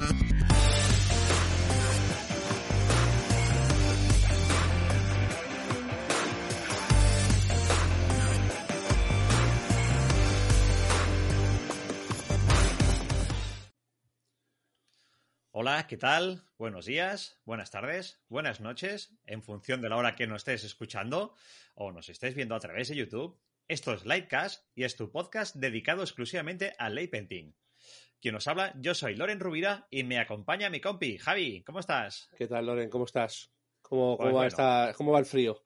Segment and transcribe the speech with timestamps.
[0.00, 0.14] Hola,
[15.88, 16.44] ¿qué tal?
[16.56, 21.34] Buenos días, buenas tardes, buenas noches, en función de la hora que nos estés escuchando
[21.74, 23.36] o nos estés viendo a través de YouTube.
[23.66, 27.52] Esto es Lightcast y es tu podcast dedicado exclusivamente al ley painting.
[28.20, 31.62] Quien nos habla, yo soy Loren Rubira y me acompaña mi compi, Javi.
[31.62, 32.28] ¿Cómo estás?
[32.36, 32.90] ¿Qué tal, Loren?
[32.90, 33.50] ¿Cómo estás?
[33.80, 34.48] ¿Cómo, Pues va, bueno.
[34.48, 35.62] esta- cómo va el frío?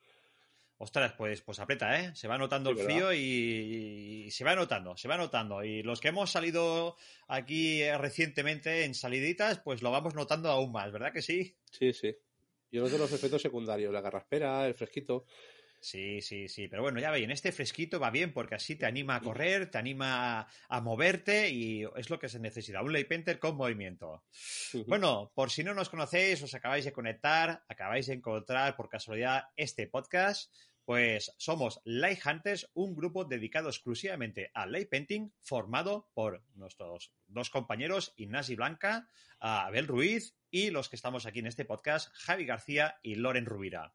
[0.77, 2.15] Ostras, pues, pues aprieta, ¿eh?
[2.15, 5.63] Se va notando Sí, el frío y, y se va notando, se va notando.
[5.65, 6.97] Y los que hemos salido
[7.29, 11.57] aquí eh, recientemente en saliditas, pues lo vamos notando aún más, ¿verdad que sí?
[11.71, 12.15] Sí, sí.
[12.71, 15.25] Yo noto los efectos secundarios, la garraspera, el fresquito.
[15.83, 18.87] Sí, sí, sí, pero bueno, ya veis, en este fresquito va bien porque así te
[18.87, 22.93] anima a correr, te anima a, a moverte y es lo que se necesita, un
[22.93, 24.23] lay painter con movimiento.
[24.87, 29.47] Bueno, por si no nos conocéis, os acabáis de conectar, acabáis de encontrar por casualidad
[29.57, 36.45] este podcast, pues somos Light Hunters, un grupo dedicado exclusivamente al lay painting, formado por
[36.55, 39.09] nuestros dos compañeros, Ignasi Blanca,
[39.41, 43.95] Abel Ruiz y los que estamos aquí en este podcast, Javi García y Loren Rubira.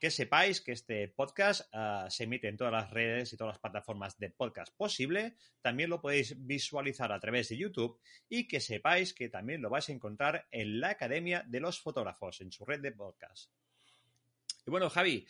[0.00, 3.60] Que sepáis que este podcast ah, se emite en todas las redes y todas las
[3.60, 5.36] plataformas de podcast posible.
[5.60, 9.88] También lo podéis visualizar a través de YouTube y que sepáis que también lo vais
[9.88, 13.52] a encontrar en la Academia de los Fotógrafos, en su red de podcast.
[14.70, 15.26] Bueno, Javi,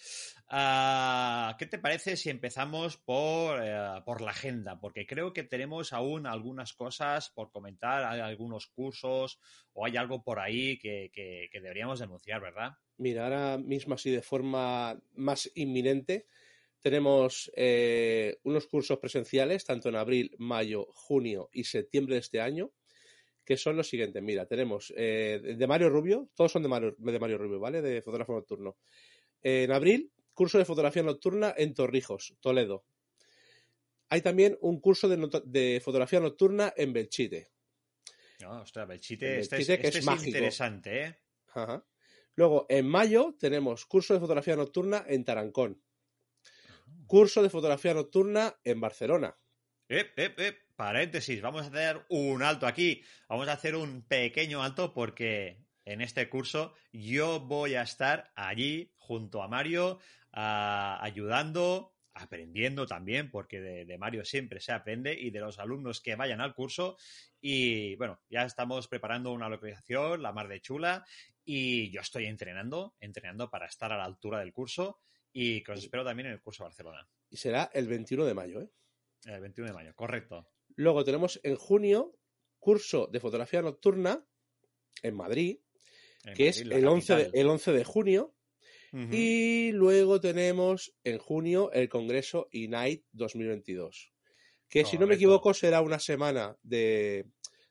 [0.48, 4.78] ah, ¿qué te parece si empezamos por, eh, por la agenda?
[4.78, 9.40] Porque creo que tenemos aún algunas cosas por comentar, hay algunos cursos
[9.72, 12.72] o hay algo por ahí que deberíamos denunciar, ¿verdad?
[12.98, 16.26] Mira, ahora mismo así de forma más inminente,
[16.80, 22.72] tenemos eh, unos cursos presenciales, tanto en abril, mayo, junio y septiembre de este año,
[23.44, 24.22] que son los siguientes.
[24.22, 27.82] Mira, tenemos eh, de Mario Rubio, todos son de Mario, de Mario Rubio, ¿vale?
[27.82, 28.76] De fotógrafo nocturno.
[29.42, 32.84] En abril, curso de fotografía nocturna en Torrijos, Toledo.
[34.08, 37.48] Hay también un curso de, fotografía nocturna en Belchite.
[38.40, 41.18] No, ostras, Belchite, El este, es, que este es es interesante, ¿eh?
[41.54, 41.84] Ajá.
[42.34, 45.82] Luego, en mayo, tenemos curso de fotografía nocturna en Tarancón.
[47.06, 49.36] Curso de fotografía nocturna en Barcelona.
[49.88, 53.02] Ep, ep, paréntesis, vamos a hacer un alto aquí.
[53.28, 55.58] Vamos a hacer un pequeño alto porque
[55.92, 59.98] en este curso yo voy a estar allí junto a Mario,
[60.32, 66.16] ayudando, aprendiendo también, porque de, de Mario siempre se aprende y de los alumnos que
[66.16, 66.96] vayan al curso.
[67.40, 71.04] Y bueno, ya estamos preparando una localización, la mar de chula,
[71.44, 75.00] y yo estoy entrenando, entrenando para estar a la altura del curso
[75.32, 78.34] y que os espero también en el curso de Barcelona, Y será el 21 de
[78.34, 78.60] mayo.
[78.60, 78.70] ¿eh?
[79.24, 80.48] el 21 de mayo, correcto.
[80.76, 82.16] Luego tenemos en junio
[82.58, 84.24] curso de fotografía nocturna
[85.02, 85.58] en Madrid,
[86.24, 88.34] En que es Madrid, el 11, de, el 11 de junio.
[88.92, 94.12] Y luego tenemos en junio el Congreso Ignite 2022.
[94.68, 97.26] Que si no me equivoco será una semana de,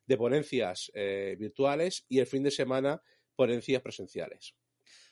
[0.10, 3.02] de ponencias eh, virtuales y el fin de semana
[3.36, 4.56] ponencias presenciales.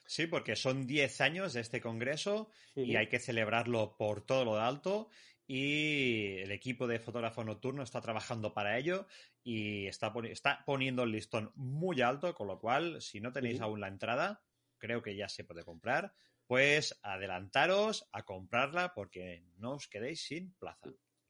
[0.08, 4.56] Sí, porque son 10 años de este congreso y hay que celebrarlo por todo lo
[4.56, 5.10] de alto.
[5.50, 9.08] Y el equipo de fotógrafo nocturno está trabajando para ello
[9.44, 13.62] y está, poni- está poniendo el listón muy alto, con lo cual, si no tenéis
[13.62, 14.44] aún la entrada,
[14.78, 16.14] creo que ya se puede comprar,
[16.46, 20.90] pues adelantaros a comprarla porque no os quedéis sin plaza.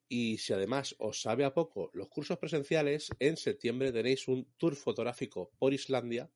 [0.09, 4.75] Y si además os sabe a poco los cursos presenciales, en septiembre tenéis un tour
[4.75, 6.31] fotográfico por Islandia,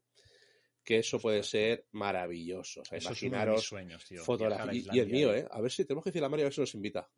[0.83, 2.81] que eso puede ser maravilloso.
[2.81, 4.23] O sea, Eso es uno de mis imaginaros sueños, tío.
[4.23, 4.71] fotografía.
[4.71, 5.47] viajar a Y, y el mío, ¿eh?
[5.49, 7.09] A ver si tenemos que decirle a Mario a ver si nos invita.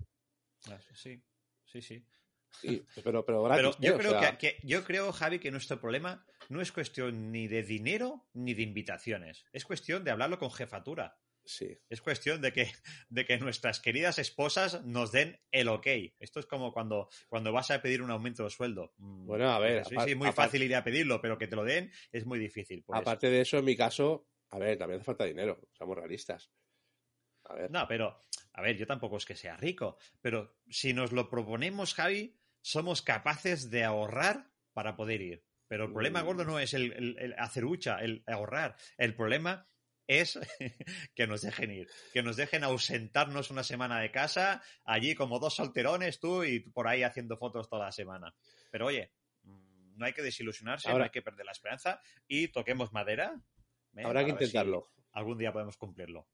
[0.70, 1.22] Ah, Sí,
[1.66, 2.06] sí, sí.
[2.62, 3.96] Y- pero, pero Pero gratis, yo ¿eh?
[3.96, 7.48] O creo sea, que, que- yo creo, Javi, que nuestro problema no es cuestión ni
[7.48, 9.44] de dinero ni de invitaciones.
[9.52, 11.20] Es cuestión de hablarlo con jefatura.
[11.46, 11.78] Sí.
[11.90, 12.72] Es cuestión de que,
[13.10, 15.88] de que nuestras queridas esposas nos den el ok.
[16.20, 18.94] Esto es como cuando, cuando vas a pedir un aumento de sueldo.
[18.98, 21.64] Mm, Bueno, a ver, Sí, sí, muy fácil ir a pedirlo, pero que te lo
[21.66, 22.86] den es muy difícil.
[22.90, 25.60] Aparte de eso, en mi caso, a ver, también hace falta dinero.
[25.74, 26.50] Seamos realistas.
[27.46, 27.72] A ver.
[27.72, 31.94] No, pero, a ver, yo tampoco es que sea rico, pero si nos lo proponemos,
[31.94, 35.44] Javi, somos capaces de ahorrar para poder ir.
[35.68, 38.76] Pero el problema gordo no es el, el- el hacer hucha, el ahorrar.
[38.98, 39.68] El problema
[40.06, 40.38] es
[41.16, 45.56] que nos dejen ir, que nos dejen ausentarnos una semana de casa, allí como dos
[45.56, 48.36] solterones tú y por ahí haciendo fotos toda la semana.
[48.70, 49.12] Pero oye,
[49.44, 53.34] mm, no hay que desilusionarse, no Ahora- hay que perder la esperanza y toquemos madera.
[54.04, 54.92] Habrá que si intentarlo.
[55.14, 56.28] algún día podemos cumplirlo.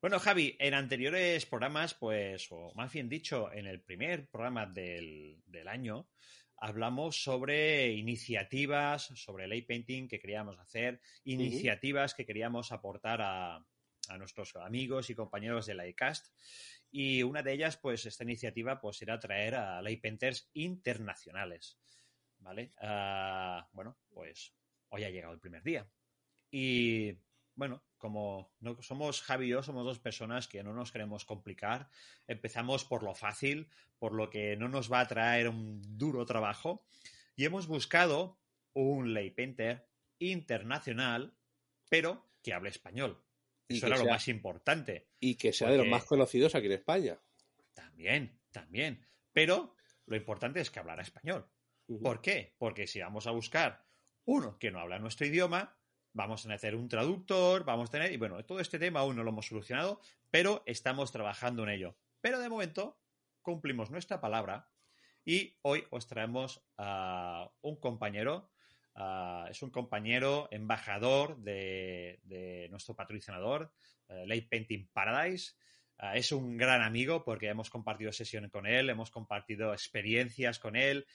[0.00, 5.42] Bueno, Javi, en anteriores programas, pues, o más bien dicho, en el primer programa del,
[5.46, 6.08] del año,
[6.56, 13.56] hablamos sobre iniciativas, sobre ley painting que queríamos hacer, iniciativas que queríamos aportar a,
[14.08, 16.34] a nuestros amigos y compañeros de la ICAST.
[16.90, 21.78] Y una de ellas, pues, esta iniciativa, pues, era traer a ley painters internacionales.
[22.40, 22.70] ¿Vale?
[22.80, 24.54] Ah, bueno, pues
[24.88, 25.86] hoy ha llegado el primer día.
[26.50, 27.12] Y
[27.54, 31.88] bueno, como no somos Javi y yo, somos dos personas que no nos queremos complicar.
[32.26, 33.68] Empezamos por lo fácil,
[33.98, 36.84] por lo que no nos va a traer un duro trabajo.
[37.36, 38.40] Y hemos buscado
[38.72, 39.86] un lay painter
[40.18, 41.36] internacional,
[41.88, 43.22] pero que hable español.
[43.68, 45.10] Y Eso era lo más importante.
[45.20, 47.20] Y que sea de los más conocidos aquí en España.
[47.74, 49.06] También, también.
[49.32, 49.76] Pero
[50.06, 51.46] lo importante es que hablara español.
[52.02, 52.54] ¿Por qué?
[52.58, 53.84] Porque si vamos a buscar
[54.24, 55.76] uno que no habla nuestro idioma,
[56.12, 59.22] vamos a necesitar un traductor, vamos a tener, y bueno, todo este tema aún no
[59.22, 61.96] lo hemos solucionado, pero estamos trabajando en ello.
[62.20, 62.98] Pero de momento
[63.42, 64.68] cumplimos nuestra palabra
[65.24, 68.50] y hoy os traemos a un compañero,
[69.48, 73.72] es un compañero embajador de, nuestro patrocinador,
[74.08, 75.54] eh, Light Painting Paradise.
[75.98, 80.76] Ah, es un gran amigo porque hemos compartido sesiones con él, hemos compartido experiencias con
[80.76, 81.06] él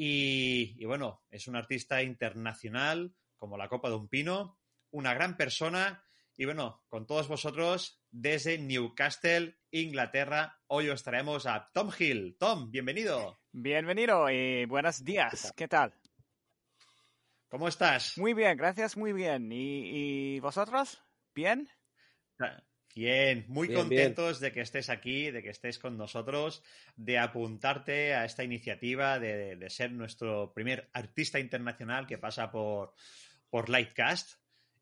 [0.00, 4.58] y bueno, es un artista internacional como la copa de un pino,
[4.90, 6.04] una gran persona
[6.36, 12.36] y bueno, con todos vosotros desde Newcastle, Inglaterra, hoy os traemos a Tom Hill.
[12.38, 13.40] Tom, bienvenido.
[13.50, 15.52] Bienvenido y buenos días.
[15.56, 15.92] ¿Qué tal?
[17.48, 18.16] ¿Cómo estás?
[18.18, 19.50] Muy bien, gracias, muy bien.
[19.50, 21.02] ¿Y, y vosotros?
[21.34, 21.68] ¿Bien?
[22.94, 24.04] Bien, muy Bien, bien.
[24.12, 26.62] contentos de que estés aquí, de que estés con nosotros,
[26.94, 32.94] de apuntarte a esta iniciativa, de, de ser nuestro primer artista internacional que pasa por,
[33.50, 34.38] por Lightcast.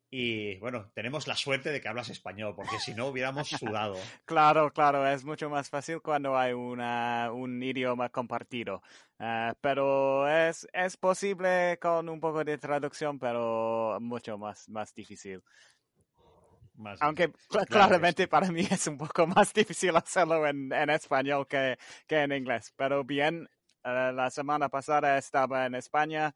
[0.08, 3.48] Y bueno, tenemos la suerte de que hablas español, porque si no hubiéramos
[3.82, 3.96] sudado.
[4.24, 8.82] Claro, claro, es mucho más fácil cuando hay una, un idioma compartido.
[9.18, 15.42] Ah, pero es, es posible con un poco de traducción, pero mucho más, más difícil.
[16.76, 18.26] Más Aunque Claro claramente sí.
[18.28, 21.76] para mí es un poco más difícil hacerlo en, en español que,
[22.06, 22.72] que en inglés.
[22.76, 23.48] Pero bien,
[23.82, 26.34] eh, la semana pasada estaba en España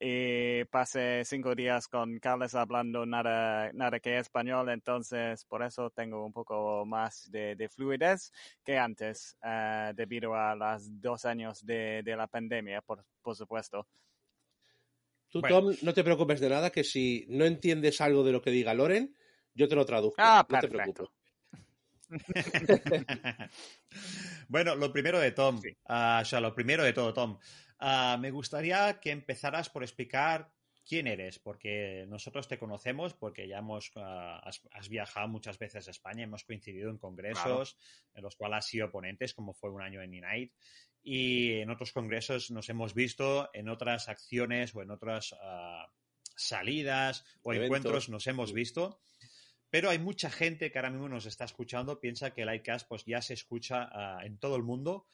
[0.00, 6.24] y pasé cinco días con Carles hablando nada, nada que español, entonces por eso tengo
[6.24, 8.32] un poco más de, de fluidez
[8.64, 13.86] que antes, eh, debido a los dos años de, de la pandemia, por, por supuesto.
[15.30, 15.60] Tú, Bueno.
[15.62, 18.72] Tom, no te preocupes de nada, que si no entiendes algo de lo que diga
[18.74, 19.14] Loren,
[19.54, 20.16] yo te lo traduzco.
[20.18, 21.10] Ah, no te perfecto.
[21.10, 21.24] preocupes.
[24.48, 25.76] bueno, lo primero de Tom, Sí.
[25.86, 27.38] ah, o sea, lo primero de todo, Tom,
[27.78, 30.52] ah, me gustaría que empezaras por explicar
[30.86, 35.88] quién eres, porque nosotros te conocemos, porque ya hemos, ah, has, has viajado muchas veces
[35.88, 37.76] a España, hemos coincidido en congresos
[38.14, 40.54] en los cuales has sido ponentes, como fue un año en Unite,
[41.02, 45.86] y en otros congresos nos hemos visto, en otras acciones o en otras ah,
[46.36, 47.64] salidas o Eventos.
[47.64, 49.00] encuentros nos hemos visto.
[49.70, 53.04] Pero hay mucha gente que ahora mismo nos está escuchando, piensa que el iCast pues,
[53.04, 55.06] ya se escucha ah, en todo el mundo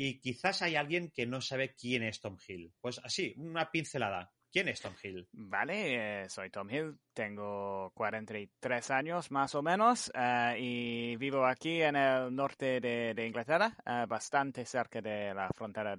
[0.00, 2.72] y quizás hay alguien que no sabe quién es Tom Hill.
[2.80, 4.32] Pues así, una pincelada.
[4.48, 5.28] ¿Quién es Tom Hill?
[5.32, 11.82] Vale, eh, soy Tom Hill, tengo 43 años más o menos eh, y vivo aquí
[11.82, 15.96] en el norte de, Inglaterra, eh, bastante cerca de la frontera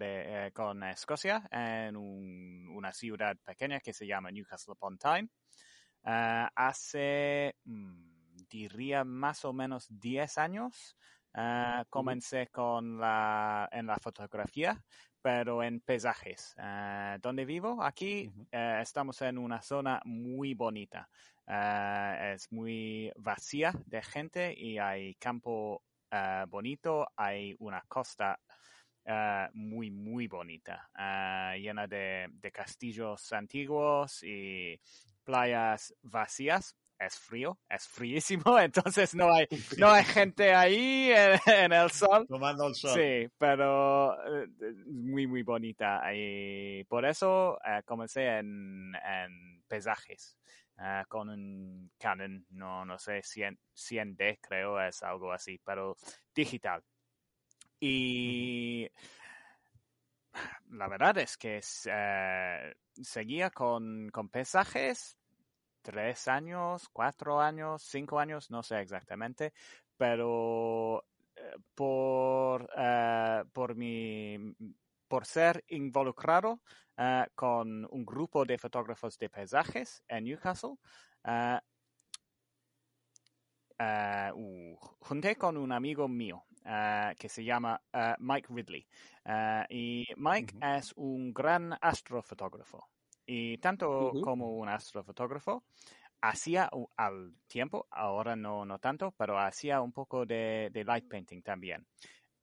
[0.53, 5.29] con Escocia, en un- una ciudad pequeña que se llama Newcastle upon Tyne.
[6.03, 10.96] Hace, mm, diría, más o menos 10 años
[11.33, 14.81] eh, comencé con la, en la fotografía
[15.21, 16.55] pero en paisajes.
[16.57, 21.09] Eh, donde vivo, aquí eh, estamos en una zona muy bonita.
[21.48, 25.83] Eh, es muy vacía de gente y hay campo
[26.48, 28.39] bonito, hay una costa
[29.53, 30.89] muy, muy bonita,
[31.55, 34.79] llena de, de castillos antiguos y
[35.24, 36.75] playas vacías.
[37.00, 42.27] Es frío, es fríísimo, entonces no hay, no hay gente ahí en- en el sol.
[42.27, 42.91] Tomando el sol.
[42.94, 44.13] Sí, pero
[44.44, 44.48] eh,
[44.88, 46.01] muy, muy bonita.
[46.13, 50.38] Y por eso eh, comencé en, en paisajes
[50.77, 55.96] eh, con un Canon, no, no sé, 100, 100D creo, es algo así, pero
[56.36, 56.84] digital.
[57.79, 58.89] Y
[60.72, 65.18] la verdad es que seguía con, con pesajes
[65.81, 69.53] tres años, cuatro años, cinco años, no sé exactamente,
[69.98, 71.05] pero
[71.36, 74.55] eh, por, eh, por mi
[75.09, 76.62] por ser involucrado
[76.98, 80.75] uh, con un grupo de fotógrafos de paisajes en Newcastle,
[81.25, 81.57] uh,
[83.79, 86.45] uh, junté con un amigo mío
[87.17, 87.81] que se llama
[88.19, 88.86] Mike Ridley.
[89.69, 90.77] y Mike uh -huh.
[90.77, 92.88] es un gran astrofotógrafo.
[93.31, 94.21] Y tanto uh -huh.
[94.21, 95.63] como un astrofotógrafo,
[96.19, 96.67] hacía
[96.98, 101.86] al tiempo, ahora no, no tanto, pero hacía un poco de, de light painting también.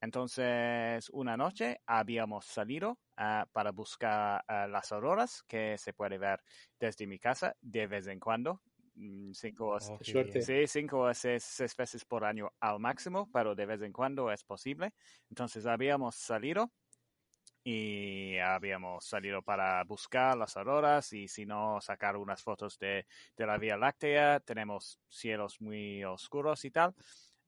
[0.00, 6.40] Entonces, una noche habíamos salido uh, para buscar uh, las auroras que se puede ver
[6.78, 8.60] desde mi casa de vez en cuando.
[8.94, 13.56] Mm, cinco, o, oh, sí, cinco o seis, seis, veces por año al máximo, pero
[13.56, 14.92] de vez en cuando es posible.
[15.30, 16.70] Entonces habíamos salido
[17.68, 23.06] y habíamos salido para buscar las auroras y si no sacar unas fotos de,
[23.37, 24.38] de la Vía Láctea.
[24.38, 26.94] Tenemos cielos muy oscuros y tal.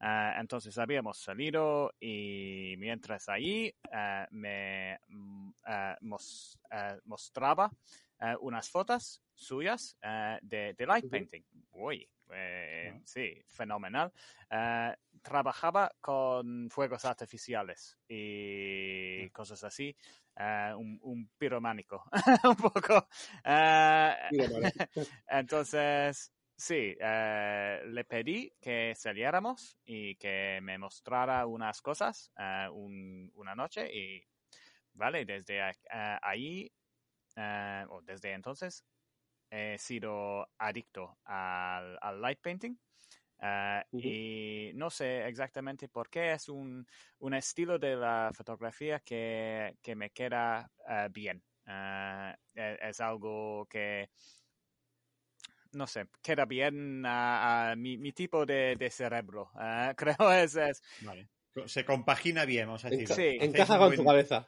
[0.00, 5.52] Uh, entonces habíamos salido y mientras ahí uh, me uh,
[6.00, 6.58] mos,
[7.04, 7.70] mostraba
[8.40, 9.96] unas fotos suyas
[10.42, 11.44] de, de, light painting.
[11.70, 14.12] Uy, eh, sí, fenomenal.
[15.22, 19.96] Trabajaba con fuegos artificiales y cosas así.
[20.36, 22.04] Un, un, pirománico,
[22.44, 23.08] un poco.
[25.28, 33.30] entonces, Sí, eh, le pedí que saliéramos y que me mostrara unas cosas uh, un,
[33.36, 34.20] una noche y,
[34.92, 36.68] vale, desde uh, ahí,
[37.36, 38.84] uh, o desde entonces,
[39.48, 42.76] he sido adicto al, al light painting.
[43.40, 44.00] -huh.
[44.00, 46.86] Y no sé exactamente por qué es un,
[47.20, 50.70] un estilo de la fotografía que, que me queda
[51.10, 51.42] bien.
[52.54, 54.08] Es, es algo que
[55.72, 59.50] no sé, queda bien a, a mi, mi, tipo de, de cerebro.
[59.54, 60.82] Uh, creo es, es...
[61.02, 61.28] Vale.
[61.66, 63.02] Se compagina bien, vamos a decir.
[63.02, 63.38] Enca sí.
[63.40, 64.46] Encaja con tu cabeza.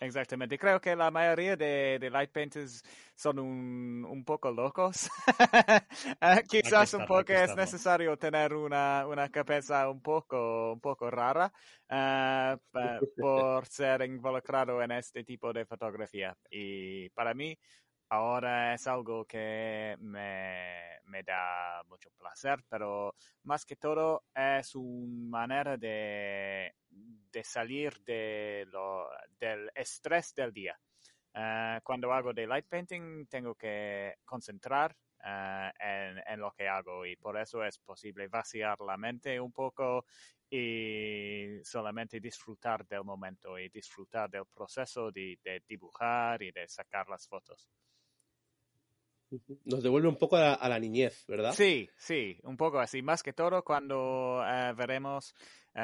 [0.00, 0.56] Exactamente.
[0.58, 2.82] Creo que la mayoría de, de light painters
[3.16, 5.08] son un, un poco locos.
[6.22, 11.52] uh, quizás un poco es necesario tener una, una cabeza un poco, un poco rara
[11.90, 12.56] uh,
[13.16, 16.36] por ser involucrado en este tipo de fotografía.
[16.48, 17.58] Y para mí,
[18.10, 25.38] ahora es algo que me, me, da mucho placer, pero más que todo es una
[25.38, 28.66] manera de, de salir de
[29.38, 30.78] del estrés del día.
[31.34, 37.04] Uh, cuando hago de light painting tengo que concentrar uh, en, en, lo que hago
[37.04, 40.06] y por eso es posible vaciar la mente un poco
[40.50, 47.08] y solamente disfrutar del momento y disfrutar del proceso de, de dibujar y de sacar
[47.08, 47.68] las fotos.
[49.64, 51.52] Nos devuelve un poco a la, a la, niñez, ¿verdad?
[51.52, 53.02] Sí, sí, un poco así.
[53.02, 55.34] Más que todo cuando uh, veremos
[55.74, 55.78] uh,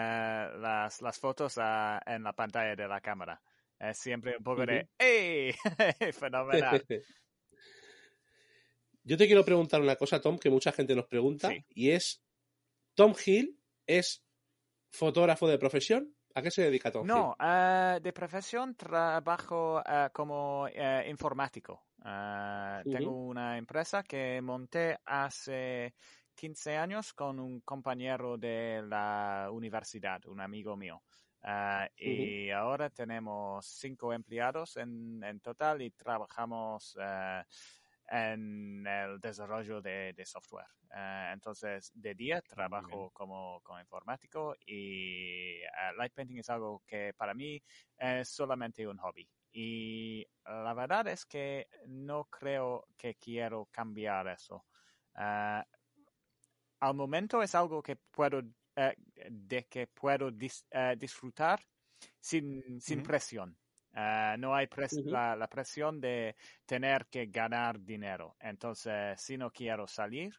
[0.59, 3.43] las, las, fotos uh, en la pantalla de la cámara.
[3.79, 4.67] Es siempre un poco -huh.
[4.67, 5.53] de ¡Ey!
[6.13, 6.85] ¡Fenomenal!
[9.07, 11.63] Yo te quiero preguntar una cosa, Tom, que mucha gente nos pregunta, sí.
[11.75, 12.23] y es,
[12.95, 14.25] ¿Tom Hill es
[14.91, 16.17] fotógrafo de profesión?
[16.35, 19.83] ¿A qué se dedica Tom No, uh, de profesión trabajo
[20.15, 20.67] como
[22.05, 22.91] uh.
[22.91, 25.95] Tengo una empresa que monté hace
[26.35, 31.03] 15 años con un compañero de la universidad, un amigo mío.
[31.43, 31.91] -huh.
[31.97, 36.97] Y ahora tenemos cinco empleados en, en total y trabajamos
[38.09, 40.67] en el desarrollo de, de software.
[40.91, 47.13] Uh, entonces, de día trabajo como, como, informático y uh, light painting es algo que
[47.17, 47.61] para mí
[47.99, 49.29] es solamente un hobby.
[49.57, 54.65] Y la verdad es que no creo que quiero cambiar eso.
[55.15, 55.63] Uh,
[56.81, 58.43] al momento es algo que puedo,
[59.31, 60.67] de que puedo dis,
[60.99, 61.61] disfrutar
[62.21, 63.07] sin, sin -huh.
[63.07, 63.57] presión.
[63.93, 65.11] Uh, no hay pres uh -huh.
[65.13, 66.35] la, la, presión de
[66.67, 68.35] tener que ganar dinero.
[68.41, 70.35] Entonces, si no quiero salir,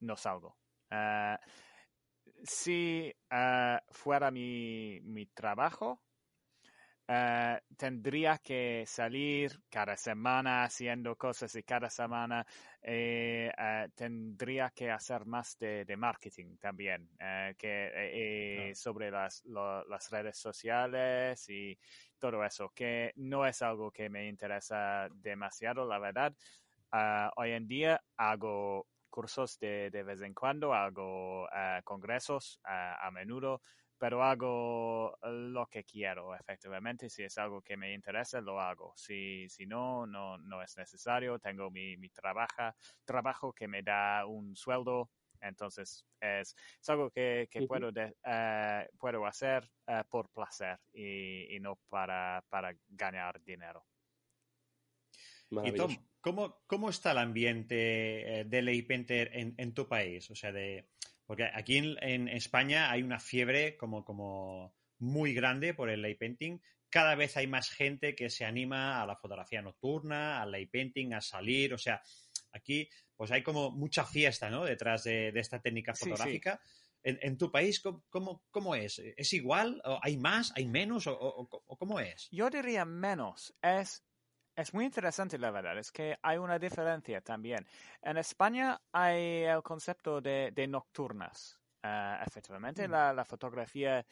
[0.00, 0.56] no salgo.
[0.90, 1.36] Uh,
[2.42, 3.14] si
[3.90, 6.00] fuera mi, mi trabajo,
[7.10, 12.46] Uh, tendría que salir cada semana haciendo cosas y cada semana
[12.80, 19.84] eh, uh, tendría que hacer más de, de marketing también, uh, que sobre las, lo,
[19.88, 21.76] las redes sociales y
[22.16, 26.32] todo eso, que no es algo que me interesa demasiado, la verdad.
[27.38, 31.48] hoy en día hago cursos de, de vez en cuando, hago
[31.82, 33.62] congresos a menudo,
[34.00, 37.10] pero hago lo que quiero, efectivamente.
[37.10, 38.94] Si es algo que me interesa, lo hago.
[38.96, 41.38] Si, si no, no, no es necesario.
[41.38, 45.10] Tengo mi, mi trabaja, trabajo que me da un sueldo.
[45.42, 51.54] Entonces, es, es algo que, que puedo, de, uh, puedo hacer uh, por placer y,
[51.54, 53.84] y no para, para ganar dinero.
[55.62, 60.30] Y Tom, ¿cómo, ¿cómo, está el ambiente de Ley Painter en, en, tu país?
[60.30, 60.86] O sea, de,
[61.30, 66.16] porque aquí en, en, España hay una fiebre como, como muy grande por el lay
[66.16, 66.58] painting.
[66.88, 71.12] Cada vez hay más gente que se anima a la fotografía nocturna, al lay painting,
[71.12, 71.72] a salir.
[71.72, 72.02] O sea,
[72.50, 74.64] aquí pues hay como mucha fiesta, ¿no?
[74.64, 76.60] Detrás de, de esta técnica fotográfica.
[76.64, 77.00] Sí, sí.
[77.04, 79.00] En, en, tu país, ¿cómo, ¿cómo, es?
[79.16, 79.80] ¿Es igual?
[80.02, 80.52] ¿Hay más?
[80.56, 81.06] ¿Hay menos?
[81.06, 82.26] ¿O, o, o cómo es?
[82.32, 83.56] Yo diría menos.
[83.62, 84.04] Es
[84.56, 87.66] es muy interesante, la verdad, es que hay una diferencia también.
[88.02, 91.58] En España hay el concepto de, de nocturnas.
[91.82, 92.90] Uh, efectivamente, mm.
[92.90, 94.04] la, la, fotografía,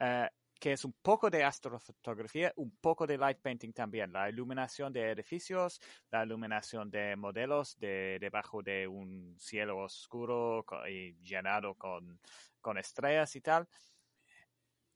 [0.00, 0.26] uh,
[0.60, 4.12] que es un poco de astrofotografía, un poco de light painting también.
[4.12, 11.16] La iluminación de edificios, la iluminación de modelos de, debajo de un cielo oscuro y
[11.16, 12.20] llenado con,
[12.60, 13.66] con estrellas y tal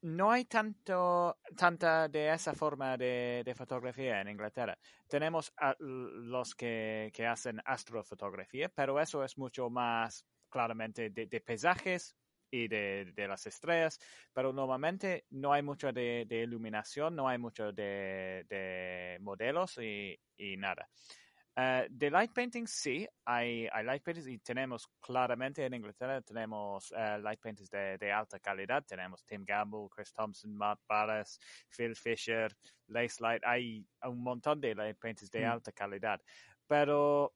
[0.02, 4.78] no hay tanto, tanta de esa forma de, de fotografía en Inglaterra.
[5.08, 12.16] Tenemos los que, que, hacen astrofotografía, pero eso es mucho más claramente de, de paisajes
[12.50, 14.00] y de, de, las estrellas,
[14.32, 20.88] pero normalmente no hay mucho de, iluminación, no hay mucho de, modelos y, y nada.
[21.56, 26.92] Uh, de light painting, sí, hay, hay, light paintings y tenemos claramente en Inglaterra, tenemos
[26.92, 28.84] uh, light paintings de, de, alta calidad.
[28.86, 31.38] Tenemos Tim Gamble, Chris Thompson, Matt Ballas,
[31.68, 33.42] Phil Fisher, Lace Light.
[33.44, 35.50] Hay un montón de light paintings de mm.
[35.50, 36.20] alta calidad.
[36.66, 37.34] Pero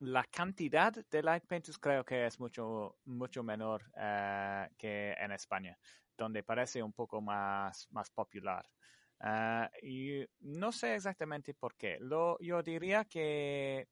[0.00, 5.78] la cantidad de light paintings creo que es mucho, mucho menor uh, que en España,
[6.18, 8.68] donde parece un poco más, más popular.
[9.22, 11.96] Uh, y no sé exactamente por qué.
[12.00, 13.86] Lo, yo diría que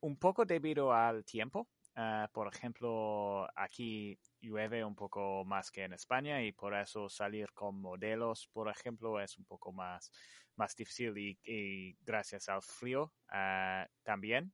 [0.00, 1.68] un poco debido al tiempo.
[1.96, 7.52] Uh, por ejemplo, aquí llueve un poco más que en España y por eso salir
[7.52, 10.12] con modelos, por ejemplo, es un poco más,
[10.54, 14.52] más difícil y, y gracias al frío uh, también.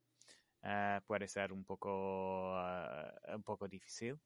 [1.07, 2.57] puede ser un poco,
[3.35, 4.19] un poco difícil.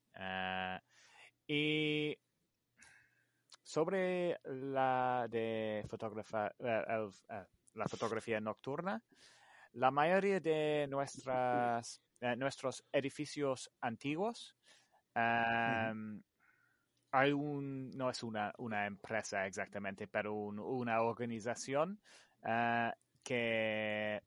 [1.49, 2.17] y
[3.63, 7.13] sobre la de el, uh,
[7.75, 9.03] la fotografía nocturna,
[9.73, 14.57] la mayoría de nuestras, uh, nuestros edificios antiguos
[15.15, 16.23] um, uh -huh.
[17.13, 22.01] hay un, no es una, una empresa exactamente, pero un, una organización
[22.43, 22.91] uh,
[23.23, 24.23] que.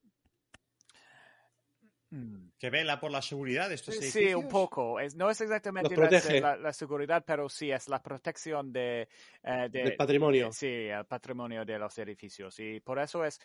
[2.60, 4.30] Que vela por la seguridad de estos sí, edificios.
[4.30, 4.99] Sí, un poco.
[4.99, 9.08] Es, no es exactamente la, la, la, seguridad, pero sí es la protección de,
[9.43, 10.47] eh, de, del patrimonio.
[10.47, 12.60] De, sí, el patrimonio de los edificios.
[12.60, 13.39] Y por eso es,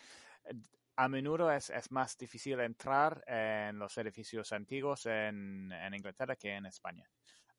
[0.95, 6.53] a menudo es, es más difícil entrar en los edificios antiguos en, en Inglaterra que
[6.53, 7.09] en España.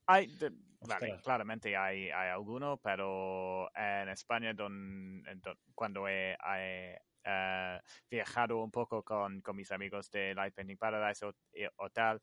[0.07, 6.99] Hay, de, vale, claramente hay, hay alguno, pero en España don, don, cuando he, he,
[7.31, 11.35] uh, viajado un poco con, con, mis amigos de Light Painting Paradise o,
[11.77, 12.21] o tal,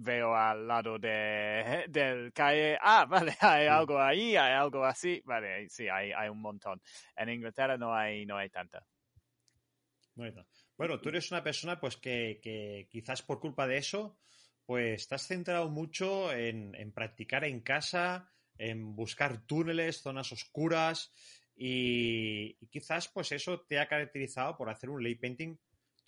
[0.00, 5.68] veo al lado de, del calle, ah, vale, hay algo ahí, hay algo así, vale,
[5.68, 6.80] sí, hay, hay un montón.
[7.16, 8.84] En Inglaterra no hay, no hay tanta.
[10.14, 10.46] Bueno,
[10.76, 14.18] bueno, tú eres una persona pues que, que quizás por culpa de eso,
[14.66, 21.12] pues estás centrado mucho en, en practicar en casa, en buscar túneles, zonas oscuras,
[21.58, 25.58] y, y, quizás pues eso te ha caracterizado por hacer un lay painting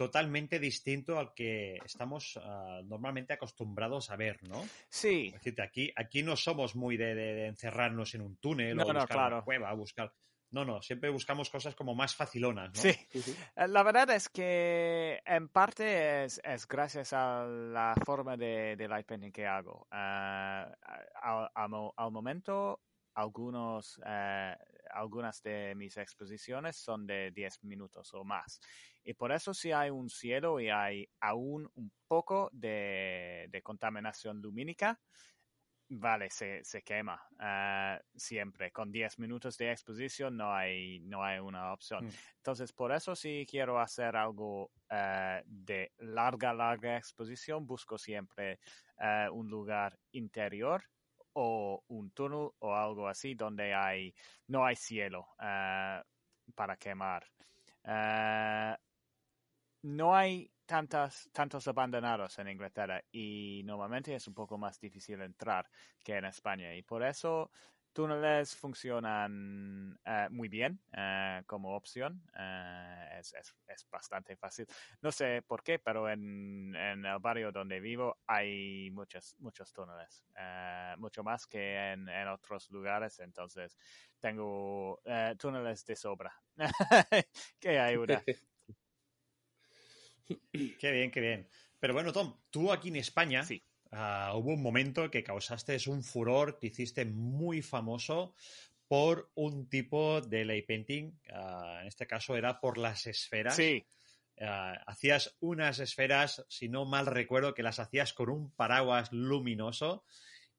[0.01, 4.65] totalmente distinto al que estamos uh, normalmente acostumbrados a ver, ¿no?
[4.89, 5.27] Sí.
[5.27, 8.85] Es decir, aquí, aquí no somos muy de, de, de encerrarnos en un túnel no,
[8.85, 9.37] o buscar no, claro.
[9.37, 10.11] una cueva, buscar...
[10.53, 12.81] No, no, siempre buscamos cosas como más facilonas, ¿no?
[12.81, 12.89] Sí.
[13.13, 13.69] -huh.
[13.69, 19.07] La verdad es que en parte es, es gracias a la forma de, de, light
[19.07, 19.87] painting que hago.
[19.93, 22.81] Uh, al, al, al, momento,
[23.15, 24.57] algunos, uh,
[24.93, 28.61] algunas de mis exposiciones son de 10 minutos o más.
[29.05, 34.41] Y por eso si hay un cielo y hay aún un poco de, de contaminación
[34.41, 35.01] lumínica,
[35.91, 38.71] vale, se, se quema uh, siempre.
[38.71, 42.07] Con 10 minutos de exposición no hay, no hay una opción.
[42.07, 42.11] Mm.
[42.37, 48.61] Entonces, por eso si quiero hacer algo uh, de larga, larga exposición, busco siempre
[48.99, 50.85] uh, un lugar interior
[51.35, 54.15] o un túnel o algo así donde hay,
[54.49, 55.29] no hay cielo
[56.55, 57.27] para quemar.
[59.83, 65.69] no hay tantas, tantos abandonados en Inglaterra y normalmente es un poco más difícil entrar
[66.05, 67.51] que en España y por eso
[67.93, 72.23] túneles funcionan eh, muy bien eh, como opción.
[72.39, 74.67] Eh, es, es, es, bastante fácil.
[75.03, 80.25] No sé por qué, pero en, en el barrio donde vivo hay muchos, muchos túneles.
[80.99, 83.19] mucho más que en, en, otros lugares.
[83.21, 83.77] Entonces
[84.19, 85.01] tengo
[85.39, 86.33] túneles de sobra.
[87.61, 88.23] que ayuda.
[90.79, 91.49] qué bien, qué bien.
[91.79, 93.65] Pero bueno, Tom, tú aquí en España sí.
[93.93, 98.35] Uh, hubo un momento que causaste un furor, te hiciste muy famoso
[98.87, 103.57] por un tipo de lay painting, uh, en este caso era por las esferas.
[103.57, 103.85] Sí.
[104.37, 110.05] Uh, hacías unas esferas, si no mal recuerdo, que las hacías con un paraguas luminoso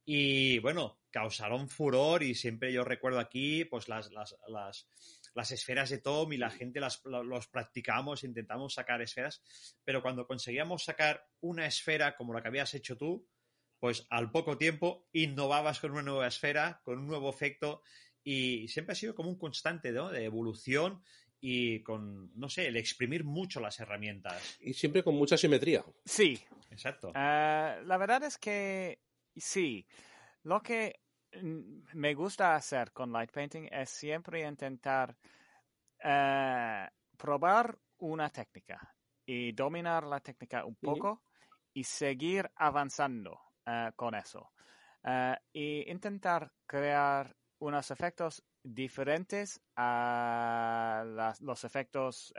[0.06, 4.88] y bueno, causaron furor y siempre yo recuerdo aquí pues las, las, las
[5.34, 9.42] las esferas de Tom y la gente las, los practicamos, intentamos sacar esferas,
[9.84, 13.28] pero cuando conseguíamos sacar una esfera como la que habías hecho tú,
[13.80, 17.82] pues al poco tiempo innovabas con una nueva esfera, con un nuevo efecto
[18.24, 20.10] y siempre ha sido como un constante ¿no?
[20.10, 21.02] de evolución
[21.40, 24.58] y con, no sé, el exprimir mucho las herramientas.
[24.60, 25.84] Y siempre con mucha simetría.
[26.06, 26.40] Sí.
[26.72, 27.10] Exacto.
[27.10, 29.00] Uh, la verdad es que
[29.36, 29.86] sí.
[30.44, 31.02] Lo que
[31.42, 35.16] me gusta hacer con light painting es siempre intentar
[36.04, 41.24] uh, probar una técnica y dominar la técnica un poco
[41.74, 44.52] y seguir avanzando uh, con eso.
[45.04, 52.34] Uh, y intentar crear unos efectos diferentes a las, los efectos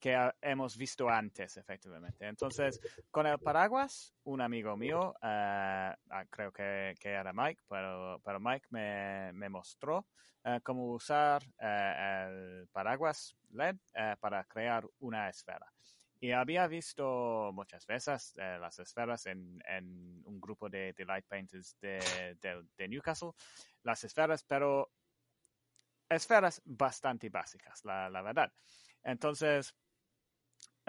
[0.00, 2.26] que hemos visto antes, efectivamente.
[2.26, 8.40] Entonces, con el paraguas, un amigo mío, uh, creo que, que, era Mike, pero, pero
[8.40, 10.06] Mike me, me mostró
[10.44, 13.76] uh, cómo usar uh, el paraguas LED
[14.20, 15.70] para crear una esfera.
[16.18, 21.78] Y había visto muchas veces las esferas en, en, un grupo de, de light painters
[21.80, 23.30] de, de, de Newcastle,
[23.84, 24.90] las esferas, pero
[26.10, 28.52] esferas bastante básicas, la, la verdad.
[29.02, 29.74] Entonces,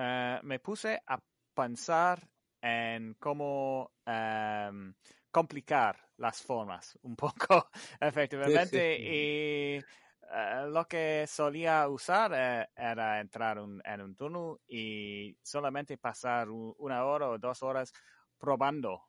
[0.01, 1.19] uh, me puse a
[1.53, 2.27] pensar
[2.61, 4.93] en cómo um,
[5.29, 9.09] complicar las formas un poco, efectivamente, sí, sí.
[9.09, 9.79] y
[10.23, 16.49] uh, lo que solía usar uh, era entrar un, en un túnel y solamente pasar
[16.49, 17.93] un, una hora o dos horas
[18.37, 19.03] probando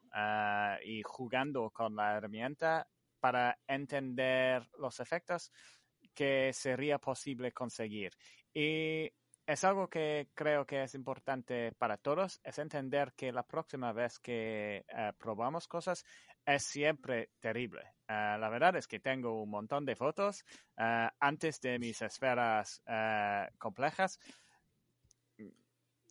[0.85, 2.87] y jugando con la herramienta
[3.19, 5.51] para entender los efectos
[6.15, 8.13] que sería posible conseguir.
[8.53, 9.11] Y
[9.47, 14.19] es algo que creo que es importante para todos, es entender que la próxima vez
[14.19, 16.05] que uh, probamos cosas
[16.47, 17.83] es siempre terrible.
[18.09, 20.45] Uh, la verdad es que tengo un montón de fotos
[20.79, 22.83] uh, antes de mis esferas
[23.59, 24.19] complejas.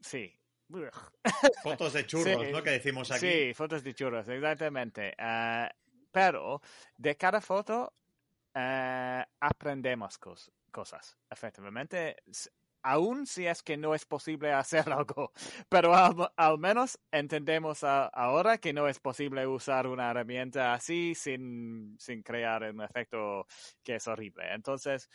[0.02, 0.38] Sí.
[1.64, 2.64] Fotos de churros, sí, ¿no?
[2.64, 3.20] Que decimos aquí.
[3.20, 5.14] Sí, fotos de churros, exactamente.
[6.12, 6.62] pero
[6.98, 7.94] de cada foto
[8.54, 12.16] aprendemos cos cosas, efectivamente
[12.84, 15.32] aún si es que no es posible hacer algo,
[15.70, 21.16] pero al, al menos entendemos a, ahora que no es posible usar una herramienta así
[21.16, 23.46] sin, sin crear un efecto
[23.84, 24.54] que es horrible.
[24.54, 25.10] Entonces,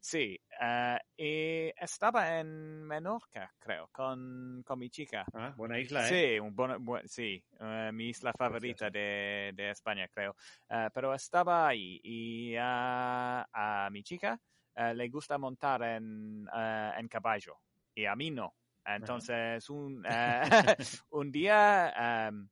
[0.00, 5.24] sí, uh, y estaba en Menorca, creo, con, con mi chica.
[5.32, 6.34] Ah, buena isla, ¿eh?
[6.34, 10.36] Sí, un bon, bu sí uh, mi isla favorita de, de, España, creo.
[10.68, 14.38] Uh, pero estaba ahí y a mi chica
[14.76, 17.58] Uh, le gusta montar en, uh, en, caballo
[17.94, 18.54] y a mí no.
[18.84, 20.04] Entonces, un,
[21.10, 22.48] un día um,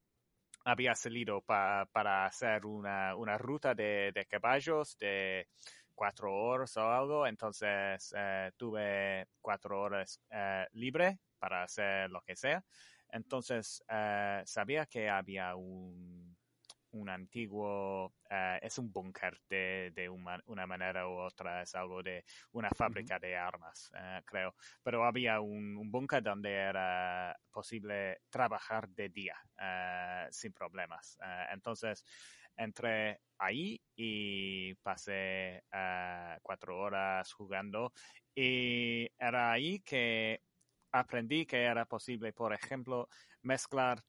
[0.64, 5.48] había salido pa, para hacer una, una ruta de, de, caballos de
[5.94, 7.26] cuatro horas o algo.
[7.26, 8.14] Entonces,
[8.56, 10.20] tuve cuatro horas
[10.72, 12.64] libre para hacer lo que sea.
[13.11, 13.82] Entonces,
[14.44, 16.35] sabía que había un
[16.92, 22.02] un antiguo, uh, es un búnker de, de una, una, manera u otra, es algo
[22.02, 23.22] de una fábrica uh -huh.
[23.22, 24.55] de armas, uh, creo.
[24.83, 29.37] Pero había un, un búnker donde era posible trabajar de día
[30.31, 31.18] sin problemas.
[31.52, 32.05] entonces,
[32.57, 35.64] entré ahí y pasé
[36.42, 37.92] cuatro horas jugando
[38.35, 40.40] y era ahí que
[40.92, 43.09] aprendí que era posible, por ejemplo,
[43.42, 44.02] mezclar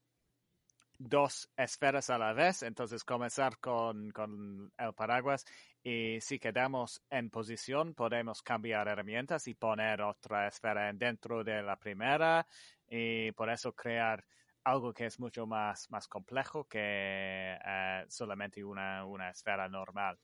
[1.04, 5.46] dos esferas a la vez, entonces comenzar con, con, el paraguas
[5.84, 11.76] y si quedamos en posición podemos cambiar herramientas y poner otra esfera dentro de la
[11.76, 12.48] primera
[12.88, 14.24] y por eso crear
[14.64, 20.18] algo que es mucho más, más complejo que uh, solamente una, una esfera normal.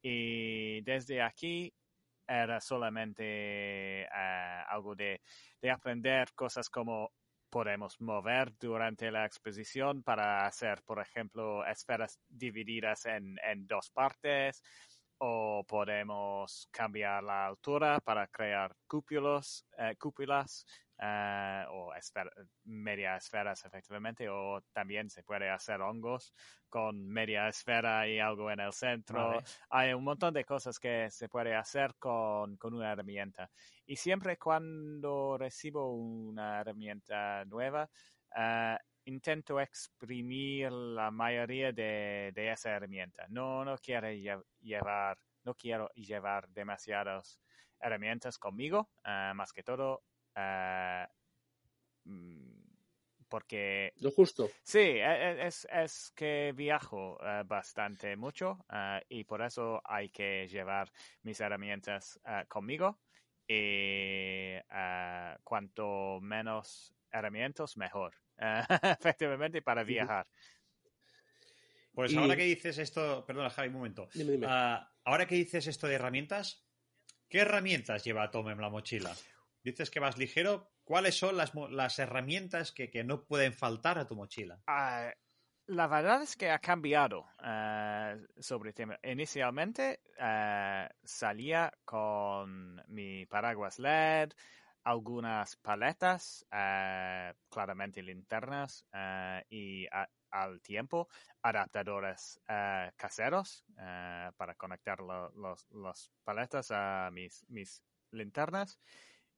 [0.00, 1.72] Y desde aquí
[2.26, 5.20] era solamente uh, algo de,
[5.60, 7.12] de aprender cosas como
[7.52, 14.62] podemos mover durante la exposición para hacer, por ejemplo, esferas divididas en, en dos partes
[15.18, 20.64] o podemos cambiar la altura para crear cúpulos, eh, cúpulas
[21.04, 21.92] eh, o
[22.64, 26.32] media esferas efectivamente o también se puede hacer hongos
[26.68, 29.42] con media esfera y algo en el centro.
[29.70, 33.50] Hay un montón de cosas que se puede hacer con, con una herramienta.
[33.84, 37.90] Y siempre cuando recibo una herramienta nueva,
[38.36, 43.26] uh, intento exprimir la mayoría de, de esa herramienta.
[43.28, 44.08] No, no quiero
[44.60, 47.40] llevar, no quiero llevar demasiadas
[47.80, 50.04] herramientas conmigo, uh, más que todo
[50.36, 51.06] uh,
[53.32, 53.94] porque...
[53.96, 54.50] Lo justo.
[54.62, 60.10] Sí, e, e, es, es que viajo uh, bastante mucho uh, y por eso hay
[60.10, 60.92] que llevar
[61.22, 63.00] mis herramientas uh, conmigo
[63.48, 64.56] y
[65.44, 70.26] cuanto menos herramientas, mejor, efectivamente, para viajar.
[71.92, 74.08] Pues ahora que dices esto, perdona Javi, un momento.
[74.14, 74.46] Dime, dime.
[74.46, 76.66] ahora que dices esto de herramientas,
[77.28, 79.14] ¿qué herramientas lleva Tom en la mochila?
[79.62, 84.06] Dices que vas ligero, ¿Cuáles son las, las herramientas que, que, no pueden faltar a
[84.06, 84.58] tu mochila?
[84.66, 85.10] Uh,
[85.66, 88.98] la verdad es que ha cambiado uh, sobre el tema.
[89.02, 94.32] Inicialmente uh, salía con mi paraguas LED,
[94.84, 96.44] algunas paletas,
[97.48, 98.84] claramente linternas
[99.48, 99.86] y
[100.32, 101.08] al tiempo
[101.40, 102.40] adaptadores
[102.96, 103.64] caseros
[104.36, 108.80] para conectar lo, los, los, paletas a mis, mis linternas.